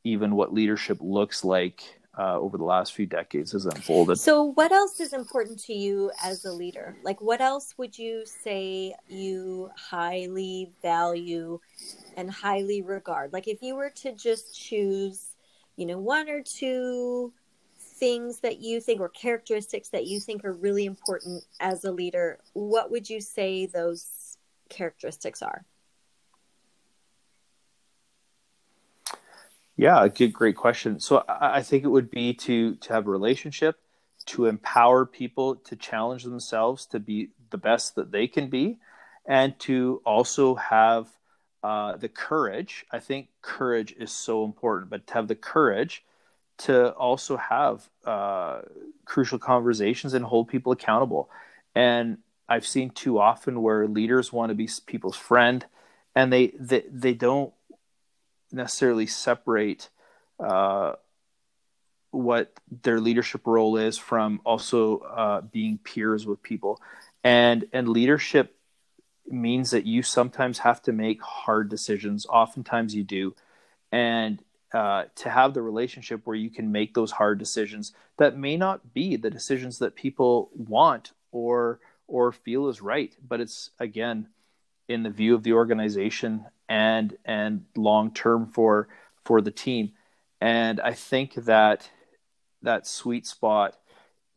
even 0.05 0.35
what 0.35 0.53
leadership 0.53 0.99
looks 1.01 1.45
like 1.45 1.98
uh, 2.19 2.39
over 2.39 2.59
the 2.59 2.65
last 2.65 2.95
few 2.95 3.07
decades 3.07 3.53
has 3.53 3.65
unfolded. 3.65 4.17
So, 4.19 4.43
what 4.43 4.73
else 4.73 4.99
is 4.99 5.13
important 5.13 5.59
to 5.65 5.73
you 5.73 6.11
as 6.23 6.45
a 6.45 6.53
leader? 6.53 6.97
Like, 7.05 7.21
what 7.21 7.41
else 7.41 7.75
would 7.79 7.97
you 7.97 8.25
say 8.27 8.95
you 9.09 9.71
highly 9.77 10.73
value 10.83 11.61
and 12.17 12.31
highly 12.31 12.83
regard? 12.83 13.33
Like, 13.33 13.47
if 13.47 13.63
you 13.63 13.77
were 13.77 13.91
to 13.91 14.13
just 14.13 14.53
choose, 14.53 15.29
you 15.77 15.87
know, 15.87 15.99
one 15.99 16.29
or 16.29 16.43
two 16.43 17.33
things 17.79 18.41
that 18.41 18.59
you 18.59 18.81
think 18.81 19.01
or 19.01 19.09
characteristics 19.09 19.89
that 19.91 20.07
you 20.07 20.19
think 20.19 20.45
are 20.45 20.53
really 20.53 20.87
important 20.87 21.45
as 21.61 21.85
a 21.85 21.93
leader, 21.93 22.39
what 22.53 22.91
would 22.91 23.09
you 23.09 23.21
say 23.21 23.67
those 23.67 24.37
characteristics 24.69 25.41
are? 25.41 25.65
Yeah, 29.79 30.09
good, 30.09 30.33
great 30.33 30.57
question. 30.57 30.99
So 30.99 31.25
I 31.29 31.63
think 31.63 31.85
it 31.85 31.89
would 31.89 32.11
be 32.11 32.35
to 32.35 32.75
to 32.75 32.93
have 32.93 33.07
a 33.07 33.11
relationship, 33.11 33.77
to 34.27 34.47
empower 34.47 35.07
people 35.07 35.55
to 35.55 35.77
challenge 35.77 36.25
themselves 36.25 36.85
to 36.87 36.99
be 36.99 37.31
the 37.51 37.59
best 37.59 37.95
that 37.95 38.11
they 38.11 38.27
can 38.27 38.51
be, 38.51 38.79
and 39.25 39.57
to 39.61 40.03
also 40.05 40.57
have 40.57 41.07
uh, 41.63 41.97
the 41.97 42.09
courage. 42.09 42.87
I 42.91 42.99
think 42.99 43.29
courage 43.41 43.95
is 43.97 44.11
so 44.11 44.45
important, 44.45 44.91
but 44.91 45.07
to 45.07 45.15
have 45.15 45.29
the 45.29 45.37
courage 45.37 46.05
to 46.59 46.91
also 46.95 47.37
have 47.37 47.89
uh, 48.05 48.63
crucial 49.05 49.39
conversations 49.39 50.13
and 50.13 50.25
hold 50.25 50.49
people 50.49 50.73
accountable. 50.73 51.31
And 51.77 52.19
I've 52.49 52.67
seen 52.67 52.91
too 52.91 53.21
often 53.21 53.63
where 53.63 53.87
leaders 53.87 54.33
want 54.33 54.51
to 54.51 54.57
be 54.57 54.69
people's 54.87 55.17
friend, 55.17 55.65
and 56.17 56.33
they 56.33 56.49
they, 56.59 56.83
they 56.91 57.15
don't 57.15 57.53
necessarily 58.53 59.07
separate 59.07 59.89
uh, 60.41 60.93
what 62.11 62.53
their 62.83 63.01
leadership 63.01 63.47
role 63.47 63.77
is 63.77 63.99
from 63.99 64.41
also 64.45 64.99
uh, 64.99 65.41
being 65.41 65.79
peers 65.79 66.27
with 66.27 66.43
people. 66.43 66.81
And 67.25 67.67
and 67.73 67.89
leadership 67.89 68.55
means 69.27 69.73
that 69.73 69.85
you 69.85 70.03
sometimes 70.03 70.61
have 70.61 70.81
to 70.83 70.93
make 70.93 71.21
hard 71.23 71.69
decisions. 71.69 72.27
Oftentimes 72.27 72.95
you 72.95 73.05
do, 73.05 73.35
and 73.93 74.43
uh, 74.73 75.05
to 75.15 75.31
have 75.31 75.55
the 75.55 75.63
relationship 75.63 76.21
where 76.25 76.37
you 76.37 76.51
can 76.51 76.71
make 76.71 76.95
those 76.95 77.11
hard 77.11 77.39
decisions 77.39 77.93
that 78.19 78.37
may 78.37 78.57
not 78.57 78.93
be 78.93 79.17
the 79.17 79.31
decisions 79.31 79.79
that 79.79 79.95
people 79.95 80.51
want 80.55 81.13
or 81.33 81.81
or 82.07 82.33
feel 82.33 82.69
is 82.69 82.83
right 82.83 83.17
but 83.27 83.41
it's 83.41 83.71
again 83.79 84.29
in 84.87 85.03
the 85.03 85.11
view 85.11 85.35
of 85.35 85.43
the 85.43 85.55
organization 85.55 86.45
and 86.69 87.17
and 87.25 87.65
long 87.77 88.13
term 88.13 88.47
for 88.47 88.89
for 89.25 89.41
the 89.41 89.51
team 89.51 89.93
and 90.41 90.81
i 90.81 90.93
think 90.93 91.35
that 91.35 91.91
that 92.63 92.87
sweet 92.87 93.27
spot 93.27 93.77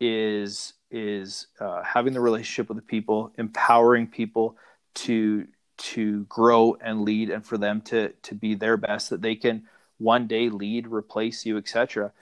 is 0.00 0.74
is 0.90 1.46
uh, 1.58 1.82
having 1.82 2.12
the 2.12 2.20
relationship 2.20 2.68
with 2.68 2.76
the 2.76 2.82
people 2.82 3.32
empowering 3.38 4.06
people 4.06 4.56
to 4.94 5.46
to 5.78 6.24
grow 6.24 6.76
and 6.80 7.02
lead 7.02 7.30
and 7.30 7.44
for 7.44 7.56
them 7.56 7.80
to 7.80 8.10
to 8.22 8.34
be 8.34 8.54
their 8.54 8.76
best 8.76 9.10
that 9.10 9.22
they 9.22 9.34
can 9.34 9.66
one 10.02 10.26
day 10.26 10.48
lead, 10.48 10.86
replace 10.86 11.46
you, 11.46 11.56
etc. 11.56 12.12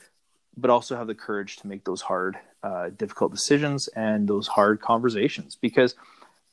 But 0.57 0.71
also 0.71 0.97
have 0.97 1.07
the 1.07 1.15
courage 1.15 1.57
to 1.57 1.67
make 1.67 1.85
those 1.85 2.03
hard, 2.03 2.39
uh, 2.63 2.91
difficult 2.91 3.33
decisions 3.33 3.89
and 3.89 4.29
those 4.29 4.47
hard 4.47 4.81
conversations. 4.81 5.57
Because 5.61 5.95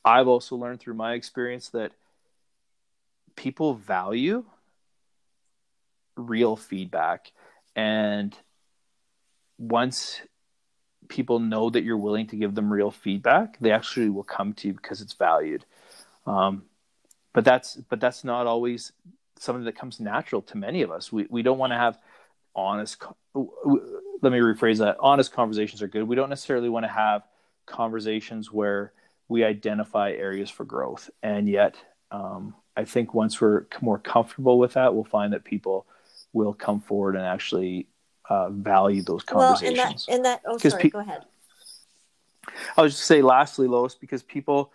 I've 0.04 0.28
also 0.28 0.56
learned 0.56 0.80
through 0.80 0.94
my 0.94 1.12
experience 1.12 1.68
that 1.70 1.92
people 3.38 3.74
value 3.74 4.44
real 6.16 6.56
feedback. 6.56 7.30
And 7.76 8.36
once 9.58 10.20
people 11.06 11.38
know 11.38 11.70
that 11.70 11.84
you're 11.84 11.96
willing 11.96 12.26
to 12.26 12.36
give 12.36 12.56
them 12.56 12.72
real 12.72 12.90
feedback, 12.90 13.56
they 13.60 13.70
actually 13.70 14.10
will 14.10 14.24
come 14.24 14.54
to 14.54 14.68
you 14.68 14.74
because 14.74 15.00
it's 15.00 15.12
valued. 15.12 15.64
Um, 16.26 16.64
but 17.32 17.44
that's 17.44 17.76
but 17.76 18.00
that's 18.00 18.24
not 18.24 18.48
always 18.48 18.90
something 19.38 19.64
that 19.66 19.76
comes 19.76 20.00
natural 20.00 20.42
to 20.42 20.58
many 20.58 20.82
of 20.82 20.90
us. 20.90 21.12
We 21.12 21.26
we 21.30 21.42
don't 21.42 21.58
want 21.58 21.72
to 21.72 21.78
have 21.78 21.96
honest. 22.56 23.00
Let 23.34 24.32
me 24.32 24.40
rephrase 24.40 24.78
that. 24.78 24.96
Honest 24.98 25.32
conversations 25.32 25.80
are 25.80 25.86
good. 25.86 26.08
We 26.08 26.16
don't 26.16 26.28
necessarily 26.28 26.68
want 26.68 26.84
to 26.84 26.92
have 26.92 27.22
conversations 27.66 28.52
where 28.52 28.92
we 29.28 29.44
identify 29.44 30.10
areas 30.10 30.50
for 30.50 30.64
growth, 30.64 31.08
and 31.22 31.48
yet 31.48 31.76
um, 32.10 32.54
I 32.78 32.84
think 32.84 33.12
once 33.12 33.40
we're 33.40 33.64
more 33.80 33.98
comfortable 33.98 34.58
with 34.58 34.74
that, 34.74 34.94
we'll 34.94 35.04
find 35.04 35.32
that 35.32 35.44
people 35.44 35.86
will 36.32 36.54
come 36.54 36.80
forward 36.80 37.16
and 37.16 37.24
actually 37.24 37.88
uh, 38.30 38.50
value 38.50 39.02
those 39.02 39.24
conversations. 39.24 40.06
Well, 40.08 40.16
and 40.16 40.24
that, 40.24 40.38
and 40.38 40.42
that 40.42 40.42
oh, 40.46 40.58
sorry, 40.58 40.82
pe- 40.84 40.90
go 40.90 41.00
ahead. 41.00 41.24
I 42.76 42.82
was 42.82 42.94
just 42.94 43.06
say, 43.06 43.20
lastly, 43.20 43.66
Lois, 43.66 43.96
because 43.96 44.22
people 44.22 44.72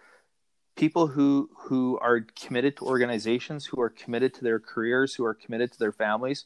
people 0.76 1.08
who 1.08 1.50
who 1.56 1.98
are 2.00 2.26
committed 2.36 2.76
to 2.78 2.86
organizations, 2.86 3.66
who 3.66 3.80
are 3.80 3.90
committed 3.90 4.34
to 4.34 4.44
their 4.44 4.60
careers, 4.60 5.16
who 5.16 5.24
are 5.24 5.34
committed 5.34 5.72
to 5.72 5.80
their 5.80 5.94
families, 5.94 6.46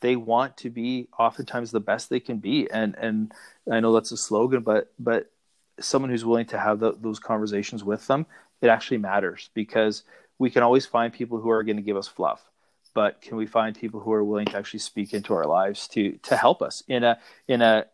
they 0.00 0.16
want 0.16 0.56
to 0.58 0.68
be 0.68 1.08
oftentimes 1.18 1.70
the 1.70 1.80
best 1.80 2.10
they 2.10 2.20
can 2.20 2.38
be 2.38 2.68
and 2.70 2.94
and 2.96 3.32
i 3.70 3.80
know 3.80 3.92
that's 3.92 4.12
a 4.12 4.16
slogan 4.16 4.62
but 4.62 4.92
but 4.98 5.30
someone 5.78 6.10
who's 6.10 6.24
willing 6.24 6.46
to 6.46 6.58
have 6.58 6.80
the, 6.80 6.92
those 7.00 7.18
conversations 7.18 7.84
with 7.84 8.06
them 8.06 8.26
it 8.60 8.68
actually 8.68 8.98
matters 8.98 9.50
because 9.54 10.02
we 10.40 10.50
can 10.50 10.62
always 10.62 10.86
find 10.86 11.12
people 11.12 11.38
who 11.38 11.50
are 11.50 11.62
going 11.62 11.76
to 11.76 11.82
give 11.82 11.96
us 11.96 12.08
fluff 12.08 12.42
but 12.92 13.20
can 13.20 13.36
we 13.36 13.46
find 13.46 13.76
people 13.76 14.00
who 14.00 14.12
are 14.12 14.24
willing 14.24 14.46
to 14.46 14.56
actually 14.56 14.80
speak 14.80 15.14
into 15.14 15.34
our 15.34 15.46
lives 15.46 15.86
to 15.86 16.12
to 16.22 16.36
help 16.36 16.62
us 16.62 16.82
in 16.88 17.04
a 17.04 17.18
in 17.46 17.62
a 17.62 17.84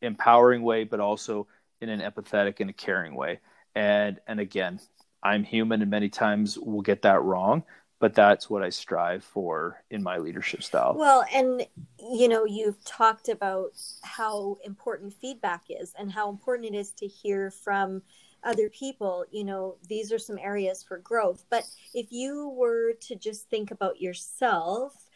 empowering 0.00 0.62
way 0.62 0.84
but 0.84 1.00
also 1.00 1.46
in 1.80 1.90
an 1.90 2.00
empathetic 2.00 2.60
and 2.60 2.70
a 2.70 2.72
caring 2.72 3.14
way 3.14 3.40
and 3.74 4.20
and 4.26 4.40
again 4.40 4.80
i'm 5.22 5.44
human 5.44 5.82
and 5.82 5.90
many 5.90 6.08
times 6.08 6.56
we'll 6.56 6.80
get 6.80 7.02
that 7.02 7.20
wrong 7.22 7.62
but 8.00 8.14
that's 8.14 8.48
what 8.48 8.62
I 8.62 8.70
strive 8.70 9.22
for 9.22 9.84
in 9.90 10.02
my 10.02 10.16
leadership 10.16 10.62
style. 10.62 10.94
Well, 10.96 11.24
and 11.32 11.66
you 11.98 12.28
know, 12.28 12.46
you've 12.46 12.82
talked 12.84 13.28
about 13.28 13.72
how 14.02 14.56
important 14.64 15.12
feedback 15.12 15.64
is 15.68 15.92
and 15.98 16.10
how 16.10 16.30
important 16.30 16.74
it 16.74 16.78
is 16.78 16.92
to 16.92 17.06
hear 17.06 17.50
from 17.50 18.00
other 18.42 18.68
people. 18.70 19.24
You 19.30 19.44
know, 19.44 19.76
these 19.88 20.12
are 20.12 20.18
some 20.18 20.38
areas 20.38 20.82
for 20.82 20.98
growth. 20.98 21.44
But 21.50 21.64
if 21.94 22.10
you 22.10 22.48
were 22.50 22.94
to 23.02 23.16
just 23.16 23.48
think 23.48 23.70
about 23.70 24.00
yourself 24.00 25.08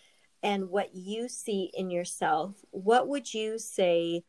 and 0.42 0.68
what 0.68 0.94
you 0.94 1.28
see 1.28 1.70
in 1.74 1.90
yourself, 1.90 2.54
what 2.70 3.08
would 3.08 3.32
you 3.32 3.58
say 3.58 4.24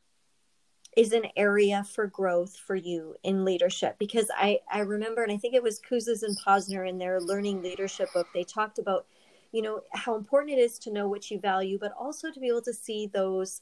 is 0.95 1.11
an 1.11 1.25
area 1.35 1.83
for 1.83 2.07
growth 2.07 2.55
for 2.55 2.75
you 2.75 3.15
in 3.23 3.43
leadership 3.43 3.97
because 3.99 4.31
i 4.37 4.57
i 4.71 4.79
remember 4.79 5.23
and 5.23 5.31
i 5.31 5.37
think 5.37 5.53
it 5.53 5.63
was 5.63 5.81
Kouzes 5.81 6.23
and 6.23 6.37
posner 6.37 6.87
in 6.87 6.97
their 6.97 7.19
learning 7.19 7.61
leadership 7.61 8.07
book 8.13 8.27
they 8.33 8.43
talked 8.43 8.79
about 8.79 9.05
you 9.51 9.61
know 9.61 9.81
how 9.93 10.15
important 10.15 10.57
it 10.57 10.61
is 10.61 10.79
to 10.79 10.93
know 10.93 11.07
what 11.07 11.29
you 11.29 11.39
value 11.39 11.77
but 11.79 11.91
also 11.99 12.31
to 12.31 12.39
be 12.39 12.47
able 12.47 12.61
to 12.61 12.73
see 12.73 13.07
those 13.07 13.61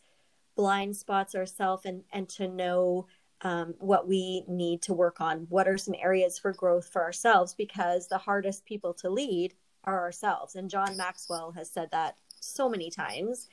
blind 0.55 0.95
spots 0.95 1.33
ourselves 1.33 1.85
and 1.85 2.03
and 2.11 2.29
to 2.29 2.47
know 2.47 3.07
um, 3.43 3.75
what 3.79 4.07
we 4.07 4.43
need 4.47 4.81
to 4.83 4.93
work 4.93 5.21
on 5.21 5.45
what 5.49 5.67
are 5.67 5.77
some 5.77 5.95
areas 5.99 6.39
for 6.39 6.53
growth 6.53 6.87
for 6.87 7.03
ourselves 7.03 7.53
because 7.53 8.07
the 8.07 8.17
hardest 8.17 8.65
people 8.65 8.93
to 8.93 9.09
lead 9.09 9.53
are 9.83 9.99
ourselves 9.99 10.55
and 10.55 10.69
john 10.69 10.95
maxwell 10.97 11.51
has 11.51 11.69
said 11.69 11.89
that 11.91 12.15
so 12.39 12.69
many 12.69 12.89
times 12.89 13.47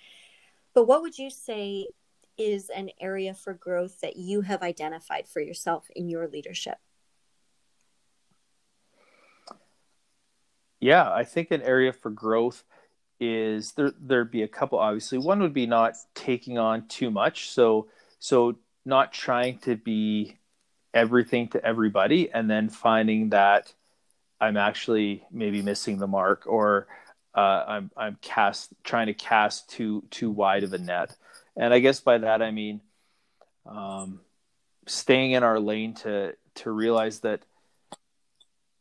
but 0.74 0.87
what 0.87 1.03
would 1.03 1.18
you 1.18 1.31
say 1.31 1.88
is 2.40 2.70
an 2.70 2.90
area 3.00 3.35
for 3.35 3.53
growth 3.53 4.00
that 4.00 4.16
you 4.16 4.40
have 4.40 4.62
identified 4.62 5.29
for 5.29 5.40
yourself 5.40 5.88
in 5.94 6.09
your 6.09 6.26
leadership? 6.26 6.79
Yeah, 10.81 11.12
I 11.12 11.24
think 11.24 11.50
an 11.50 11.61
area 11.61 11.92
for 11.92 12.11
growth 12.11 12.64
is 13.18 13.72
there 13.72 13.92
there'd 14.00 14.31
be 14.31 14.42
a 14.42 14.48
couple 14.48 14.79
obviously. 14.79 15.18
One 15.18 15.40
would 15.40 15.53
be 15.53 15.66
not 15.66 15.94
taking 16.14 16.57
on 16.57 16.88
too 16.88 17.11
much. 17.11 17.50
So 17.50 17.88
so 18.18 18.57
not 18.84 19.12
trying 19.12 19.58
to 19.58 19.76
be 19.76 20.36
everything 20.92 21.48
to 21.48 21.64
everybody 21.64 22.30
and 22.30 22.50
then 22.50 22.68
finding 22.68 23.30
that 23.30 23.72
I'm 24.40 24.56
actually 24.56 25.24
maybe 25.30 25.62
missing 25.62 25.98
the 25.98 26.06
mark 26.06 26.44
or 26.46 26.86
uh, 27.34 27.64
I'm 27.68 27.90
I'm 27.96 28.18
cast 28.20 28.72
trying 28.82 29.06
to 29.06 29.14
cast 29.14 29.70
too 29.70 30.02
too 30.10 30.30
wide 30.30 30.64
of 30.64 30.72
a 30.72 30.78
net. 30.78 31.14
And 31.56 31.72
I 31.72 31.78
guess 31.78 32.00
by 32.00 32.18
that 32.18 32.42
I 32.42 32.50
mean 32.50 32.80
um, 33.66 34.20
staying 34.86 35.32
in 35.32 35.42
our 35.42 35.60
lane 35.60 35.94
to 35.94 36.34
to 36.56 36.70
realize 36.70 37.20
that 37.20 37.42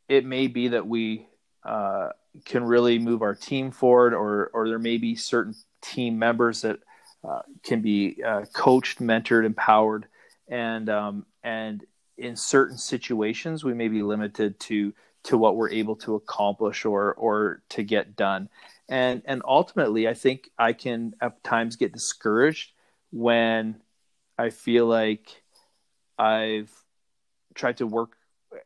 it 0.08 0.26
may 0.26 0.48
be 0.48 0.70
that 0.70 0.88
we 0.88 1.28
uh, 1.64 2.10
can 2.46 2.64
really 2.64 2.98
move 3.00 3.22
our 3.22 3.36
team 3.36 3.72
forward, 3.72 4.14
or 4.14 4.50
or 4.54 4.68
there 4.68 4.80
may 4.80 4.98
be 4.98 5.16
certain 5.16 5.54
team 5.82 6.18
members 6.18 6.62
that 6.62 6.80
uh, 7.28 7.42
can 7.64 7.82
be 7.82 8.22
uh, 8.26 8.46
coached, 8.54 9.00
mentored, 9.00 9.46
empowered, 9.46 10.08
and 10.48 10.90
um, 10.90 11.26
and 11.44 11.86
in 12.18 12.36
certain 12.36 12.78
situations 12.78 13.64
we 13.64 13.74
may 13.74 13.88
be 13.88 14.02
limited 14.02 14.60
to 14.60 14.94
to 15.24 15.38
what 15.38 15.56
we're 15.56 15.70
able 15.70 15.96
to 15.96 16.16
accomplish 16.16 16.86
or 16.86 17.14
or 17.14 17.62
to 17.70 17.84
get 17.84 18.16
done. 18.16 18.50
And 18.88 19.22
and 19.26 19.44
ultimately 19.48 20.08
i 20.08 20.16
think 20.16 20.50
i 20.58 20.74
can 20.74 21.14
at 21.22 21.44
times 21.44 21.76
get 21.76 21.94
discouraged 21.94 22.72
when 23.12 23.82
i 24.36 24.50
feel 24.50 24.88
like 24.88 25.44
i've 26.18 26.72
tried 27.54 27.78
to 27.78 27.86
work 27.86 28.18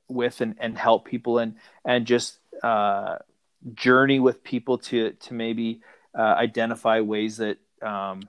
with 0.08 0.42
and, 0.42 0.56
and 0.60 0.78
help 0.78 1.06
people 1.06 1.39
and 1.39 1.56
and 1.86 2.06
just 2.06 2.39
uh, 2.63 3.18
journey 3.74 4.20
with 4.20 4.44
people 4.44 4.78
to 4.78 5.12
to 5.12 5.34
maybe 5.34 5.82
uh, 6.18 6.22
identify 6.22 7.02
ways 7.02 7.38
that 7.38 7.58
um, 7.82 8.22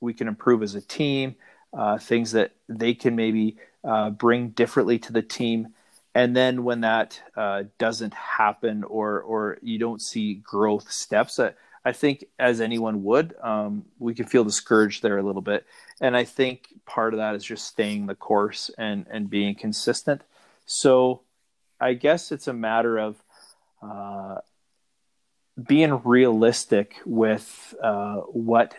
we 0.00 0.14
can 0.14 0.28
improve 0.28 0.62
as 0.62 0.74
a 0.74 0.80
team 0.80 1.36
uh, 1.72 1.98
things 1.98 2.32
that 2.32 2.52
they 2.68 2.94
can 2.94 3.16
maybe 3.16 3.56
uh, 3.84 4.10
bring 4.10 4.50
differently 4.50 4.98
to 4.98 5.12
the 5.12 5.22
team. 5.22 5.68
And 6.14 6.36
then 6.36 6.64
when 6.64 6.80
that 6.80 7.20
uh, 7.36 7.64
doesn't 7.78 8.14
happen 8.14 8.82
or 8.84 9.20
or 9.20 9.58
you 9.62 9.78
don't 9.78 10.02
see 10.02 10.34
growth 10.34 10.90
steps 10.90 11.38
I, 11.38 11.52
I 11.84 11.92
think 11.92 12.24
as 12.38 12.60
anyone 12.60 13.04
would 13.04 13.34
um, 13.40 13.84
we 13.98 14.14
can 14.14 14.26
feel 14.26 14.44
discouraged 14.44 15.02
there 15.02 15.18
a 15.18 15.22
little 15.22 15.42
bit. 15.42 15.66
And 16.00 16.16
I 16.16 16.24
think 16.24 16.68
part 16.84 17.14
of 17.14 17.18
that 17.18 17.36
is 17.36 17.44
just 17.44 17.66
staying 17.66 18.06
the 18.06 18.16
course 18.16 18.70
and 18.76 19.06
and 19.08 19.30
being 19.30 19.54
consistent. 19.54 20.22
So 20.66 21.22
I 21.80 21.94
guess 21.94 22.32
it's 22.32 22.48
a 22.48 22.52
matter 22.52 22.98
of 22.98 23.22
uh, 23.80 24.38
being 25.68 26.02
realistic 26.02 26.96
with 27.06 27.74
uh, 27.82 28.16
what 28.16 28.74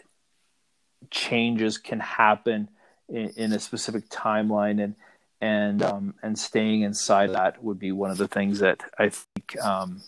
changes 1.10 1.78
can 1.78 2.00
happen 2.00 2.70
in, 3.10 3.30
in 3.36 3.54
a 3.54 3.60
specific 3.60 4.10
timeline 4.10 4.84
and 4.84 4.96
and 5.42 5.82
um, 5.82 6.14
and 6.22 6.38
staying 6.38 6.84
inside 6.84 7.34
that 7.34 7.64
would 7.64 7.80
be 7.80 7.92
one 7.92 8.12
of 8.12 8.18
the 8.18 8.28
things 8.28 8.60
that 8.60 8.80
I 9.00 9.10
think 9.10 9.60
um, 9.60 10.02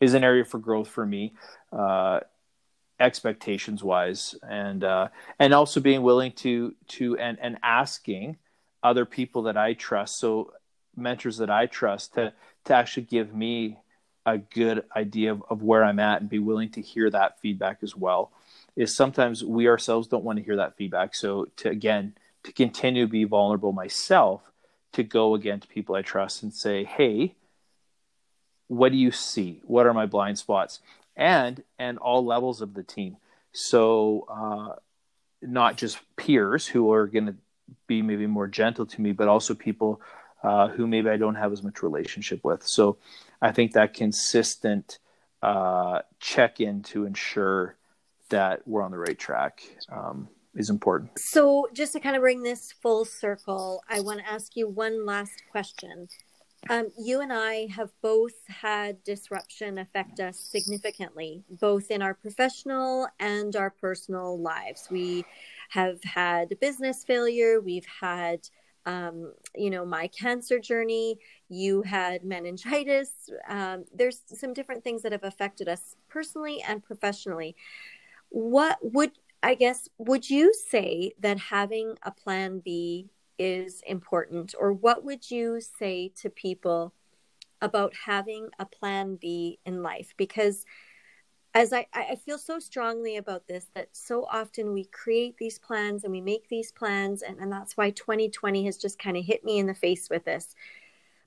is 0.00 0.14
an 0.14 0.24
area 0.24 0.44
for 0.44 0.58
growth 0.58 0.88
for 0.88 1.04
me, 1.04 1.34
uh, 1.70 2.20
expectations 2.98 3.84
wise, 3.84 4.34
and 4.48 4.82
uh, 4.84 5.08
and 5.38 5.52
also 5.52 5.80
being 5.80 6.02
willing 6.02 6.32
to 6.32 6.74
to 6.88 7.18
and 7.18 7.38
and 7.40 7.58
asking 7.62 8.38
other 8.82 9.04
people 9.04 9.42
that 9.42 9.56
I 9.56 9.74
trust, 9.74 10.18
so 10.18 10.52
mentors 10.96 11.36
that 11.38 11.50
I 11.50 11.66
trust, 11.66 12.14
to 12.14 12.32
to 12.64 12.74
actually 12.74 13.04
give 13.04 13.34
me 13.34 13.76
a 14.24 14.38
good 14.38 14.84
idea 14.94 15.32
of, 15.32 15.42
of 15.48 15.62
where 15.62 15.84
I'm 15.84 15.98
at 15.98 16.20
and 16.20 16.28
be 16.30 16.38
willing 16.38 16.70
to 16.70 16.80
hear 16.80 17.10
that 17.10 17.40
feedback 17.40 17.78
as 17.82 17.96
well. 17.96 18.30
Is 18.78 18.94
sometimes 18.94 19.44
we 19.44 19.66
ourselves 19.66 20.06
don't 20.06 20.22
want 20.22 20.38
to 20.38 20.44
hear 20.44 20.56
that 20.56 20.76
feedback, 20.76 21.14
so 21.14 21.48
to 21.56 21.68
again 21.68 22.14
to 22.44 22.52
continue 22.52 23.06
to 23.06 23.10
be 23.10 23.24
vulnerable 23.24 23.72
myself 23.72 24.40
to 24.92 25.02
go 25.02 25.34
again 25.34 25.58
to 25.58 25.66
people 25.66 25.96
I 25.96 26.02
trust 26.02 26.44
and 26.44 26.54
say, 26.54 26.84
"Hey, 26.84 27.34
what 28.68 28.92
do 28.92 28.98
you 28.98 29.10
see? 29.10 29.60
What 29.64 29.86
are 29.86 29.92
my 29.92 30.06
blind 30.06 30.38
spots?" 30.38 30.78
And 31.16 31.64
and 31.76 31.98
all 31.98 32.24
levels 32.24 32.60
of 32.60 32.74
the 32.74 32.84
team. 32.84 33.16
So 33.52 34.26
uh, 34.30 34.76
not 35.42 35.76
just 35.76 35.98
peers 36.14 36.66
who 36.68 36.92
are 36.92 37.08
going 37.08 37.26
to 37.26 37.34
be 37.88 38.00
maybe 38.02 38.28
more 38.28 38.46
gentle 38.46 38.86
to 38.86 39.00
me, 39.00 39.10
but 39.10 39.26
also 39.26 39.54
people 39.54 40.00
uh, 40.44 40.68
who 40.68 40.86
maybe 40.86 41.10
I 41.10 41.16
don't 41.16 41.34
have 41.34 41.52
as 41.52 41.64
much 41.64 41.82
relationship 41.82 42.44
with. 42.44 42.64
So 42.64 42.98
I 43.42 43.50
think 43.50 43.72
that 43.72 43.94
consistent 43.94 45.00
uh, 45.42 46.02
check 46.20 46.60
in 46.60 46.82
to 46.84 47.04
ensure 47.04 47.76
that 48.30 48.66
we're 48.66 48.82
on 48.82 48.90
the 48.90 48.98
right 48.98 49.18
track 49.18 49.62
um, 49.90 50.28
is 50.54 50.70
important. 50.70 51.10
So, 51.18 51.68
just 51.72 51.92
to 51.92 52.00
kind 52.00 52.16
of 52.16 52.22
bring 52.22 52.42
this 52.42 52.72
full 52.72 53.04
circle, 53.04 53.82
I 53.88 54.00
want 54.00 54.20
to 54.20 54.30
ask 54.30 54.56
you 54.56 54.68
one 54.68 55.06
last 55.06 55.42
question. 55.50 56.08
Um, 56.68 56.88
you 56.98 57.20
and 57.20 57.32
I 57.32 57.68
have 57.74 57.90
both 58.02 58.34
had 58.48 59.02
disruption 59.04 59.78
affect 59.78 60.18
us 60.18 60.38
significantly, 60.38 61.44
both 61.48 61.90
in 61.90 62.02
our 62.02 62.14
professional 62.14 63.06
and 63.20 63.54
our 63.54 63.70
personal 63.70 64.38
lives. 64.38 64.88
We 64.90 65.24
have 65.70 66.02
had 66.02 66.58
business 66.60 67.04
failure, 67.04 67.60
we've 67.60 67.86
had 68.00 68.48
um, 68.88 69.34
you 69.54 69.68
know, 69.68 69.84
my 69.84 70.06
cancer 70.08 70.58
journey, 70.58 71.18
you 71.50 71.82
had 71.82 72.24
meningitis. 72.24 73.10
Um, 73.46 73.84
there's 73.94 74.22
some 74.26 74.54
different 74.54 74.82
things 74.82 75.02
that 75.02 75.12
have 75.12 75.24
affected 75.24 75.68
us 75.68 75.94
personally 76.08 76.62
and 76.66 76.82
professionally. 76.82 77.54
What 78.30 78.78
would 78.82 79.12
I 79.42 79.54
guess, 79.54 79.88
would 79.98 80.28
you 80.28 80.52
say 80.52 81.12
that 81.20 81.38
having 81.38 81.94
a 82.02 82.10
plan 82.10 82.58
B 82.58 83.10
is 83.38 83.82
important? 83.86 84.54
Or 84.58 84.72
what 84.72 85.04
would 85.04 85.30
you 85.30 85.60
say 85.60 86.10
to 86.16 86.28
people 86.28 86.92
about 87.60 87.94
having 88.06 88.48
a 88.58 88.66
plan 88.66 89.16
B 89.16 89.60
in 89.64 89.82
life? 89.82 90.12
Because 90.16 90.64
as 91.54 91.72
I, 91.72 91.86
I 91.92 92.16
feel 92.16 92.38
so 92.38 92.58
strongly 92.58 93.16
about 93.16 93.46
this 93.46 93.66
that 93.74 93.88
so 93.92 94.26
often 94.30 94.72
we 94.72 94.84
create 94.84 95.36
these 95.38 95.58
plans 95.58 96.04
and 96.04 96.12
we 96.12 96.20
make 96.20 96.48
these 96.48 96.72
plans 96.72 97.22
and, 97.22 97.38
and 97.38 97.50
that's 97.50 97.76
why 97.76 97.90
2020 97.90 98.66
has 98.66 98.76
just 98.76 98.98
kind 98.98 99.16
of 99.16 99.24
hit 99.24 99.44
me 99.44 99.58
in 99.58 99.66
the 99.66 99.74
face 99.74 100.10
with 100.10 100.24
this 100.24 100.54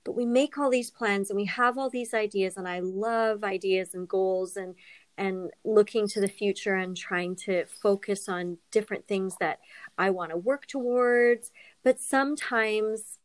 but 0.04 0.12
we 0.12 0.24
make 0.24 0.58
all 0.58 0.70
these 0.70 0.90
plans 0.90 1.28
and 1.28 1.36
we 1.36 1.44
have 1.44 1.76
all 1.76 1.90
these 1.90 2.14
ideas 2.14 2.56
and 2.56 2.68
i 2.68 2.78
love 2.78 3.42
ideas 3.42 3.94
and 3.94 4.08
goals 4.08 4.56
and 4.56 4.74
and 5.18 5.50
looking 5.64 6.08
to 6.08 6.20
the 6.20 6.28
future 6.28 6.74
and 6.74 6.96
trying 6.96 7.36
to 7.36 7.64
focus 7.66 8.28
on 8.28 8.58
different 8.70 9.06
things 9.06 9.36
that 9.40 9.60
I 9.98 10.10
want 10.10 10.30
to 10.30 10.36
work 10.36 10.66
towards. 10.66 11.50
But 11.82 12.00
sometimes 12.00 13.18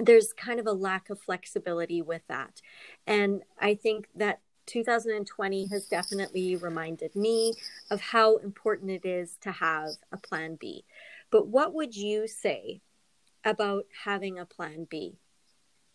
there's 0.00 0.32
kind 0.32 0.60
of 0.60 0.66
a 0.66 0.72
lack 0.72 1.10
of 1.10 1.20
flexibility 1.20 2.02
with 2.02 2.22
that. 2.28 2.60
And 3.06 3.42
I 3.60 3.74
think 3.74 4.08
that 4.14 4.40
2020 4.66 5.68
has 5.68 5.88
definitely 5.88 6.54
reminded 6.56 7.16
me 7.16 7.54
of 7.90 8.00
how 8.00 8.36
important 8.36 8.90
it 8.90 9.04
is 9.04 9.36
to 9.40 9.50
have 9.50 9.90
a 10.12 10.18
plan 10.18 10.56
B. 10.60 10.84
But 11.30 11.48
what 11.48 11.74
would 11.74 11.96
you 11.96 12.28
say 12.28 12.80
about 13.44 13.86
having 14.04 14.38
a 14.38 14.44
plan 14.44 14.86
B? 14.88 15.16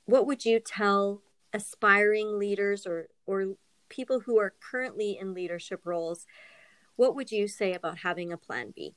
What 0.05 0.25
would 0.25 0.43
you 0.43 0.59
tell 0.59 1.21
aspiring 1.53 2.39
leaders 2.39 2.85
or, 2.85 3.07
or 3.25 3.55
people 3.93 4.21
who 4.21 4.39
are 4.39 4.53
currently 4.71 5.17
in 5.19 5.33
leadership 5.33 5.81
roles? 5.85 6.25
What 6.95 7.15
would 7.15 7.31
you 7.31 7.47
say 7.47 7.73
about 7.73 7.99
having 7.99 8.31
a 8.31 8.37
plan 8.37 8.73
B? 8.75 8.95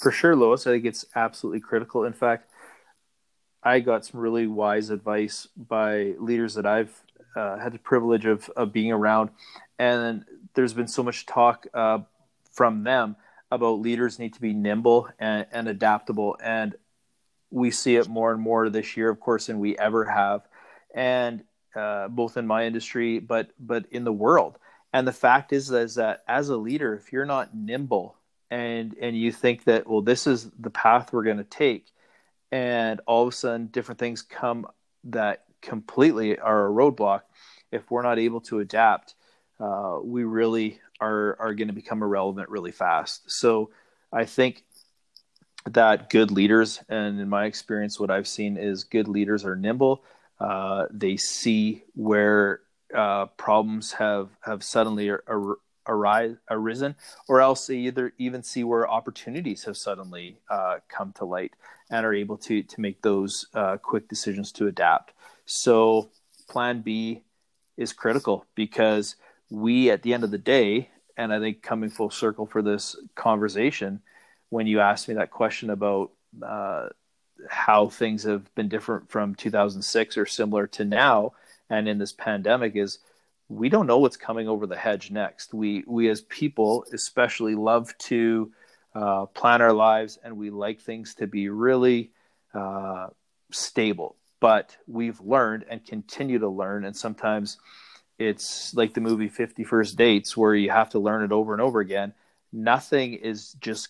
For 0.00 0.10
sure, 0.10 0.36
Lois. 0.36 0.66
I 0.66 0.72
think 0.72 0.84
it's 0.84 1.04
absolutely 1.14 1.60
critical. 1.60 2.04
In 2.04 2.12
fact, 2.12 2.50
I 3.62 3.80
got 3.80 4.04
some 4.04 4.20
really 4.20 4.46
wise 4.46 4.90
advice 4.90 5.46
by 5.56 6.14
leaders 6.18 6.54
that 6.54 6.66
I've 6.66 7.02
uh, 7.36 7.58
had 7.58 7.72
the 7.72 7.78
privilege 7.78 8.26
of, 8.26 8.48
of 8.50 8.72
being 8.72 8.92
around. 8.92 9.30
And 9.78 10.24
there's 10.54 10.74
been 10.74 10.88
so 10.88 11.02
much 11.02 11.26
talk 11.26 11.66
uh, 11.72 12.00
from 12.52 12.84
them 12.84 13.16
about 13.50 13.80
leaders 13.80 14.18
need 14.18 14.34
to 14.34 14.40
be 14.40 14.52
nimble 14.52 15.08
and, 15.18 15.46
and, 15.52 15.68
adaptable. 15.68 16.36
And 16.42 16.74
we 17.50 17.70
see 17.70 17.96
it 17.96 18.08
more 18.08 18.32
and 18.32 18.40
more 18.40 18.68
this 18.68 18.96
year, 18.96 19.10
of 19.10 19.20
course, 19.20 19.46
than 19.46 19.58
we 19.58 19.76
ever 19.76 20.04
have. 20.04 20.42
And 20.94 21.44
uh, 21.74 22.08
both 22.08 22.36
in 22.36 22.46
my 22.46 22.66
industry, 22.66 23.18
but 23.18 23.50
but 23.58 23.86
in 23.90 24.04
the 24.04 24.12
world. 24.12 24.58
And 24.92 25.06
the 25.06 25.12
fact 25.12 25.52
is, 25.52 25.70
is 25.70 25.94
that 25.94 26.24
as 26.26 26.48
a 26.48 26.56
leader, 26.56 26.94
if 26.94 27.12
you're 27.12 27.24
not 27.24 27.54
nimble 27.54 28.16
and 28.50 28.96
and 29.00 29.16
you 29.16 29.32
think 29.32 29.64
that 29.64 29.86
well, 29.88 30.02
this 30.02 30.26
is 30.26 30.50
the 30.58 30.70
path 30.70 31.12
we're 31.12 31.24
going 31.24 31.38
to 31.38 31.44
take, 31.44 31.86
and 32.52 33.00
all 33.06 33.22
of 33.22 33.28
a 33.28 33.32
sudden 33.32 33.66
different 33.66 33.98
things 33.98 34.22
come 34.22 34.66
that 35.04 35.44
completely 35.62 36.38
are 36.38 36.66
a 36.66 36.70
roadblock 36.70 37.22
if 37.70 37.90
we're 37.90 38.02
not 38.02 38.18
able 38.18 38.40
to 38.40 38.60
adapt 38.60 39.14
uh, 39.60 39.98
we 40.02 40.24
really 40.24 40.80
are 41.00 41.36
are 41.38 41.54
going 41.54 41.68
to 41.68 41.74
become 41.74 42.02
irrelevant 42.02 42.48
really 42.48 42.72
fast 42.72 43.30
so 43.30 43.70
i 44.12 44.24
think 44.24 44.64
that 45.66 46.08
good 46.08 46.30
leaders 46.30 46.82
and 46.88 47.20
in 47.20 47.28
my 47.28 47.44
experience 47.44 48.00
what 48.00 48.10
i've 48.10 48.28
seen 48.28 48.56
is 48.56 48.84
good 48.84 49.08
leaders 49.08 49.44
are 49.44 49.56
nimble 49.56 50.02
uh, 50.40 50.86
they 50.90 51.16
see 51.16 51.82
where 51.94 52.60
uh, 52.94 53.26
problems 53.26 53.92
have 53.92 54.30
have 54.40 54.62
suddenly 54.64 55.10
ar- 55.10 55.58
arise, 55.86 56.36
arisen, 56.50 56.94
or 57.28 57.40
else 57.40 57.66
they 57.66 57.76
either 57.76 58.12
even 58.18 58.42
see 58.42 58.64
where 58.64 58.88
opportunities 58.88 59.64
have 59.64 59.76
suddenly 59.76 60.38
uh, 60.48 60.78
come 60.88 61.12
to 61.12 61.24
light 61.24 61.52
and 61.90 62.06
are 62.06 62.14
able 62.14 62.36
to 62.38 62.62
to 62.62 62.80
make 62.80 63.02
those 63.02 63.46
uh, 63.54 63.76
quick 63.76 64.08
decisions 64.08 64.52
to 64.52 64.66
adapt. 64.66 65.12
So, 65.44 66.10
Plan 66.48 66.80
B 66.82 67.22
is 67.76 67.92
critical 67.92 68.46
because 68.54 69.16
we, 69.50 69.90
at 69.90 70.02
the 70.02 70.14
end 70.14 70.24
of 70.24 70.30
the 70.30 70.38
day, 70.38 70.90
and 71.16 71.32
I 71.32 71.40
think 71.40 71.62
coming 71.62 71.90
full 71.90 72.10
circle 72.10 72.46
for 72.46 72.62
this 72.62 72.96
conversation, 73.14 74.00
when 74.48 74.66
you 74.66 74.80
asked 74.80 75.08
me 75.08 75.14
that 75.14 75.30
question 75.30 75.70
about 75.70 76.12
uh, 76.42 76.88
how 77.48 77.88
things 77.88 78.24
have 78.24 78.54
been 78.54 78.68
different 78.68 79.10
from 79.10 79.34
2006 79.34 80.16
or 80.16 80.26
similar 80.26 80.66
to 80.68 80.84
now 80.84 81.32
and 81.70 81.88
in 81.88 81.98
this 81.98 82.12
pandemic, 82.12 82.76
is 82.76 82.98
we 83.48 83.68
don't 83.68 83.86
know 83.86 83.98
what's 83.98 84.16
coming 84.16 84.48
over 84.48 84.66
the 84.66 84.76
hedge 84.76 85.10
next. 85.10 85.54
We 85.54 85.84
we 85.86 86.08
as 86.10 86.20
people 86.22 86.84
especially 86.92 87.54
love 87.54 87.96
to 87.98 88.52
uh, 88.94 89.26
plan 89.26 89.62
our 89.62 89.72
lives, 89.72 90.18
and 90.22 90.36
we 90.36 90.50
like 90.50 90.80
things 90.80 91.14
to 91.16 91.26
be 91.26 91.48
really 91.48 92.10
uh, 92.52 93.06
stable. 93.52 94.16
But 94.40 94.76
we've 94.86 95.20
learned 95.20 95.64
and 95.70 95.84
continue 95.84 96.40
to 96.40 96.48
learn, 96.48 96.84
and 96.84 96.96
sometimes 96.96 97.58
it's 98.18 98.74
like 98.74 98.92
the 98.92 99.00
movie 99.00 99.28
Fifty 99.28 99.64
First 99.64 99.96
Dates, 99.96 100.36
where 100.36 100.54
you 100.54 100.70
have 100.70 100.90
to 100.90 100.98
learn 100.98 101.24
it 101.24 101.32
over 101.32 101.52
and 101.52 101.62
over 101.62 101.80
again. 101.80 102.12
Nothing 102.52 103.14
is 103.14 103.52
just 103.60 103.88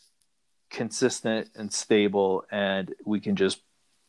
consistent 0.70 1.48
and 1.54 1.72
stable, 1.72 2.44
and 2.50 2.94
we 3.04 3.20
can 3.20 3.36
just 3.36 3.60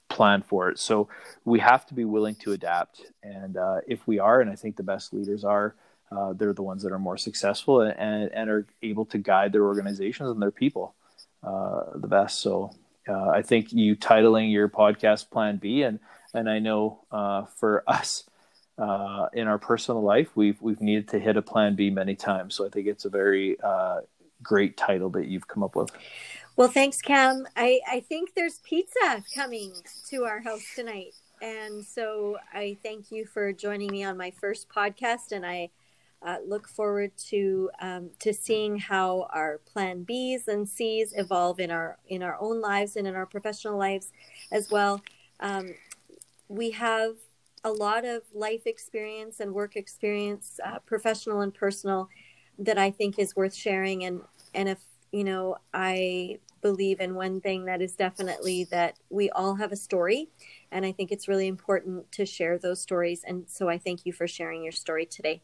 plan 0.10 0.42
for 0.42 0.70
it. 0.70 0.78
So 0.78 1.08
we 1.46 1.60
have 1.60 1.86
to 1.88 1.94
be 1.94 2.06
willing 2.06 2.36
to 2.36 2.52
adapt. 2.52 3.02
And 3.24 3.58
uh, 3.58 3.80
if 3.88 4.08
we 4.08 4.20
are, 4.20 4.42
and 4.42 4.50
I 4.50 4.56
think 4.56 4.76
the 4.76 4.84
best 4.84 5.14
leaders 5.14 5.44
are, 5.44 5.76
uh, 6.12 6.34
they're 6.34 6.54
the 6.54 6.62
ones 6.62 6.84
that 6.84 6.92
are 6.92 7.00
more 7.00 7.18
successful 7.18 7.82
and, 7.82 8.32
and 8.32 8.50
are 8.50 8.68
able 8.84 9.06
to 9.06 9.18
guide 9.18 9.54
their 9.54 9.66
organizations 9.66 10.30
and 10.30 10.42
their 10.42 10.52
people 10.52 10.94
uh, 11.44 11.84
the 11.96 12.08
best. 12.08 12.40
So 12.40 12.76
uh, 13.08 13.30
I 13.30 13.42
think 13.42 13.72
you 13.72 13.96
titling 13.96 14.52
your 14.52 14.70
podcast 14.70 15.32
Plan 15.32 15.58
B, 15.58 15.84
and 15.84 16.00
and 16.34 16.50
I 16.50 16.60
know 16.60 17.02
uh, 17.12 17.46
for 17.46 17.84
us 17.88 18.26
uh, 18.78 19.28
in 19.34 19.48
our 19.48 19.58
personal 19.58 20.02
life, 20.02 20.30
we've 20.36 20.62
we've 20.62 20.82
needed 20.82 21.08
to 21.10 21.20
hit 21.20 21.38
a 21.38 21.42
Plan 21.42 21.76
B 21.76 21.90
many 21.90 22.16
times. 22.16 22.56
So 22.56 22.66
I 22.66 22.70
think 22.70 22.88
it's 22.88 23.06
a 23.06 23.10
very 23.10 23.58
great 24.44 24.76
title 24.76 25.10
that 25.12 25.28
you've 25.28 25.48
come 25.48 25.64
up 25.64 25.76
with. 25.76 25.92
Well, 26.56 26.68
thanks, 26.68 27.02
Cam. 27.02 27.48
I, 27.56 27.80
I 27.90 28.02
think 28.02 28.34
there's 28.36 28.60
pizza 28.60 29.24
coming 29.34 29.74
to 30.10 30.26
our 30.26 30.42
house 30.42 30.66
tonight. 30.76 31.14
And 31.42 31.84
so 31.84 32.38
I 32.54 32.78
thank 32.84 33.12
you 33.12 33.26
for 33.26 33.52
joining 33.52 33.92
me 33.92 34.04
on 34.04 34.18
my 34.18 34.32
first 34.32 34.68
podcast. 34.70 35.32
And 35.32 35.46
I 35.46 35.70
uh, 36.22 36.38
look 36.46 36.68
forward 36.68 37.12
to 37.30 37.72
um, 37.82 38.12
to 38.20 38.32
seeing 38.34 38.78
how 38.78 39.28
our 39.34 39.60
plan 39.60 40.06
Bs 40.06 40.48
and 40.48 40.70
Cs 40.70 41.14
evolve 41.16 41.60
in 41.60 41.72
our 41.72 41.98
in 42.08 42.22
our 42.22 42.38
own 42.40 42.62
lives 42.62 42.96
and 42.96 43.08
in 43.08 43.16
our 43.16 43.26
professional 43.26 43.78
lives 43.78 44.12
as 44.52 44.70
well. 44.70 45.02
Um, 45.40 45.74
we 46.48 46.72
have 46.72 47.16
a 47.64 47.72
lot 47.72 48.06
of 48.06 48.24
life 48.34 48.66
experience 48.66 49.40
and 49.40 49.54
work 49.54 49.76
experience, 49.76 50.60
uh, 50.66 50.80
professional 50.80 51.42
and 51.42 51.54
personal, 51.54 52.10
that 52.60 52.78
I 52.78 52.92
think 52.92 53.20
is 53.20 53.36
worth 53.36 53.56
sharing. 53.56 54.04
And 54.04 54.22
and 54.54 54.70
if 54.70 54.80
you 55.12 55.24
know, 55.24 55.58
I 55.74 56.40
believe 56.62 57.00
in 57.00 57.16
one 57.16 57.42
thing 57.42 57.66
that 57.66 57.82
is 57.82 57.94
definitely 57.94 58.66
that 58.66 58.98
we 59.10 59.30
all 59.32 59.56
have 59.56 59.72
a 59.72 59.76
story. 59.76 60.30
And 60.72 60.86
I 60.86 60.92
think 60.92 61.12
it's 61.12 61.28
really 61.28 61.48
important 61.48 62.12
to 62.14 62.26
share 62.26 62.58
those 62.58 62.82
stories. 62.82 63.24
And 63.26 63.46
so 63.50 63.68
I 63.68 63.78
thank 63.78 64.06
you 64.06 64.14
for 64.14 64.28
sharing 64.28 64.64
your 64.64 64.72
story 64.72 65.06
today. 65.06 65.42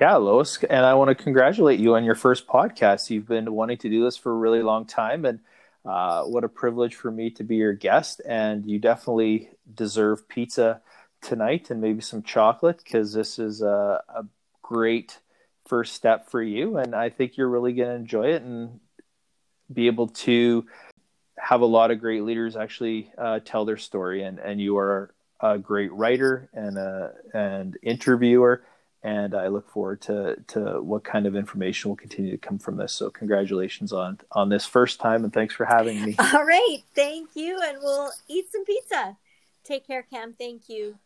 Yeah, 0.00 0.16
Lois. 0.16 0.62
And 0.64 0.84
I 0.84 0.94
want 0.94 1.08
to 1.08 1.14
congratulate 1.14 1.80
you 1.80 1.94
on 1.94 2.04
your 2.04 2.14
first 2.14 2.46
podcast. 2.46 3.10
You've 3.10 3.28
been 3.28 3.52
wanting 3.52 3.78
to 3.78 3.88
do 3.88 4.04
this 4.04 4.16
for 4.16 4.32
a 4.32 4.36
really 4.36 4.62
long 4.62 4.86
time. 4.86 5.24
And 5.24 5.40
uh, 5.84 6.24
what 6.24 6.44
a 6.44 6.48
privilege 6.48 6.94
for 6.94 7.10
me 7.10 7.30
to 7.30 7.44
be 7.44 7.56
your 7.56 7.72
guest. 7.72 8.20
And 8.26 8.66
you 8.66 8.78
definitely 8.78 9.50
deserve 9.74 10.28
pizza 10.28 10.80
tonight 11.22 11.70
and 11.70 11.80
maybe 11.80 12.00
some 12.00 12.22
chocolate 12.22 12.78
because 12.78 13.12
this 13.12 13.38
is 13.38 13.62
a, 13.62 14.02
a 14.08 14.24
great 14.62 15.18
first 15.66 15.94
step 15.94 16.30
for 16.30 16.42
you 16.42 16.76
and 16.76 16.94
i 16.94 17.08
think 17.08 17.36
you're 17.36 17.48
really 17.48 17.72
going 17.72 17.88
to 17.88 17.94
enjoy 17.94 18.28
it 18.28 18.42
and 18.42 18.80
be 19.72 19.86
able 19.86 20.08
to 20.08 20.66
have 21.38 21.60
a 21.60 21.66
lot 21.66 21.90
of 21.90 22.00
great 22.00 22.22
leaders 22.22 22.56
actually 22.56 23.10
uh, 23.18 23.40
tell 23.44 23.64
their 23.64 23.76
story 23.76 24.22
and 24.22 24.38
and 24.38 24.60
you 24.60 24.78
are 24.78 25.12
a 25.40 25.58
great 25.58 25.92
writer 25.92 26.48
and 26.54 26.78
a 26.78 27.12
and 27.34 27.76
interviewer 27.82 28.64
and 29.02 29.34
I 29.34 29.48
look 29.48 29.70
forward 29.70 30.00
to 30.02 30.36
to 30.48 30.80
what 30.82 31.04
kind 31.04 31.26
of 31.26 31.36
information 31.36 31.90
will 31.90 31.96
continue 31.96 32.32
to 32.32 32.38
come 32.38 32.58
from 32.58 32.76
this. 32.76 32.92
So 32.92 33.10
congratulations 33.10 33.92
on 33.92 34.18
on 34.32 34.48
this 34.48 34.66
first 34.66 34.98
time 35.00 35.22
and 35.24 35.32
thanks 35.32 35.54
for 35.54 35.64
having 35.64 36.02
me. 36.04 36.16
All 36.18 36.44
right, 36.44 36.78
thank 36.94 37.30
you 37.34 37.60
and 37.62 37.78
we'll 37.80 38.10
eat 38.28 38.46
some 38.50 38.64
pizza. 38.64 39.16
Take 39.64 39.86
care 39.86 40.02
Cam, 40.02 40.34
thank 40.34 40.68
you. 40.68 40.98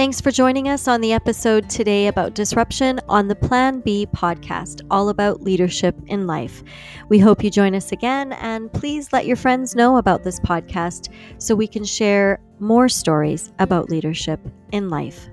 Thanks 0.00 0.18
for 0.18 0.30
joining 0.30 0.68
us 0.68 0.88
on 0.88 1.02
the 1.02 1.12
episode 1.12 1.68
today 1.68 2.06
about 2.06 2.34
disruption 2.34 3.00
on 3.06 3.28
the 3.28 3.34
Plan 3.34 3.80
B 3.80 4.06
podcast, 4.06 4.80
all 4.90 5.10
about 5.10 5.42
leadership 5.42 5.94
in 6.06 6.26
life. 6.26 6.62
We 7.10 7.18
hope 7.18 7.44
you 7.44 7.50
join 7.50 7.74
us 7.74 7.92
again, 7.92 8.32
and 8.32 8.72
please 8.72 9.12
let 9.12 9.26
your 9.26 9.36
friends 9.36 9.76
know 9.76 9.98
about 9.98 10.24
this 10.24 10.40
podcast 10.40 11.12
so 11.36 11.54
we 11.54 11.66
can 11.66 11.84
share 11.84 12.40
more 12.60 12.88
stories 12.88 13.52
about 13.58 13.90
leadership 13.90 14.40
in 14.72 14.88
life. 14.88 15.28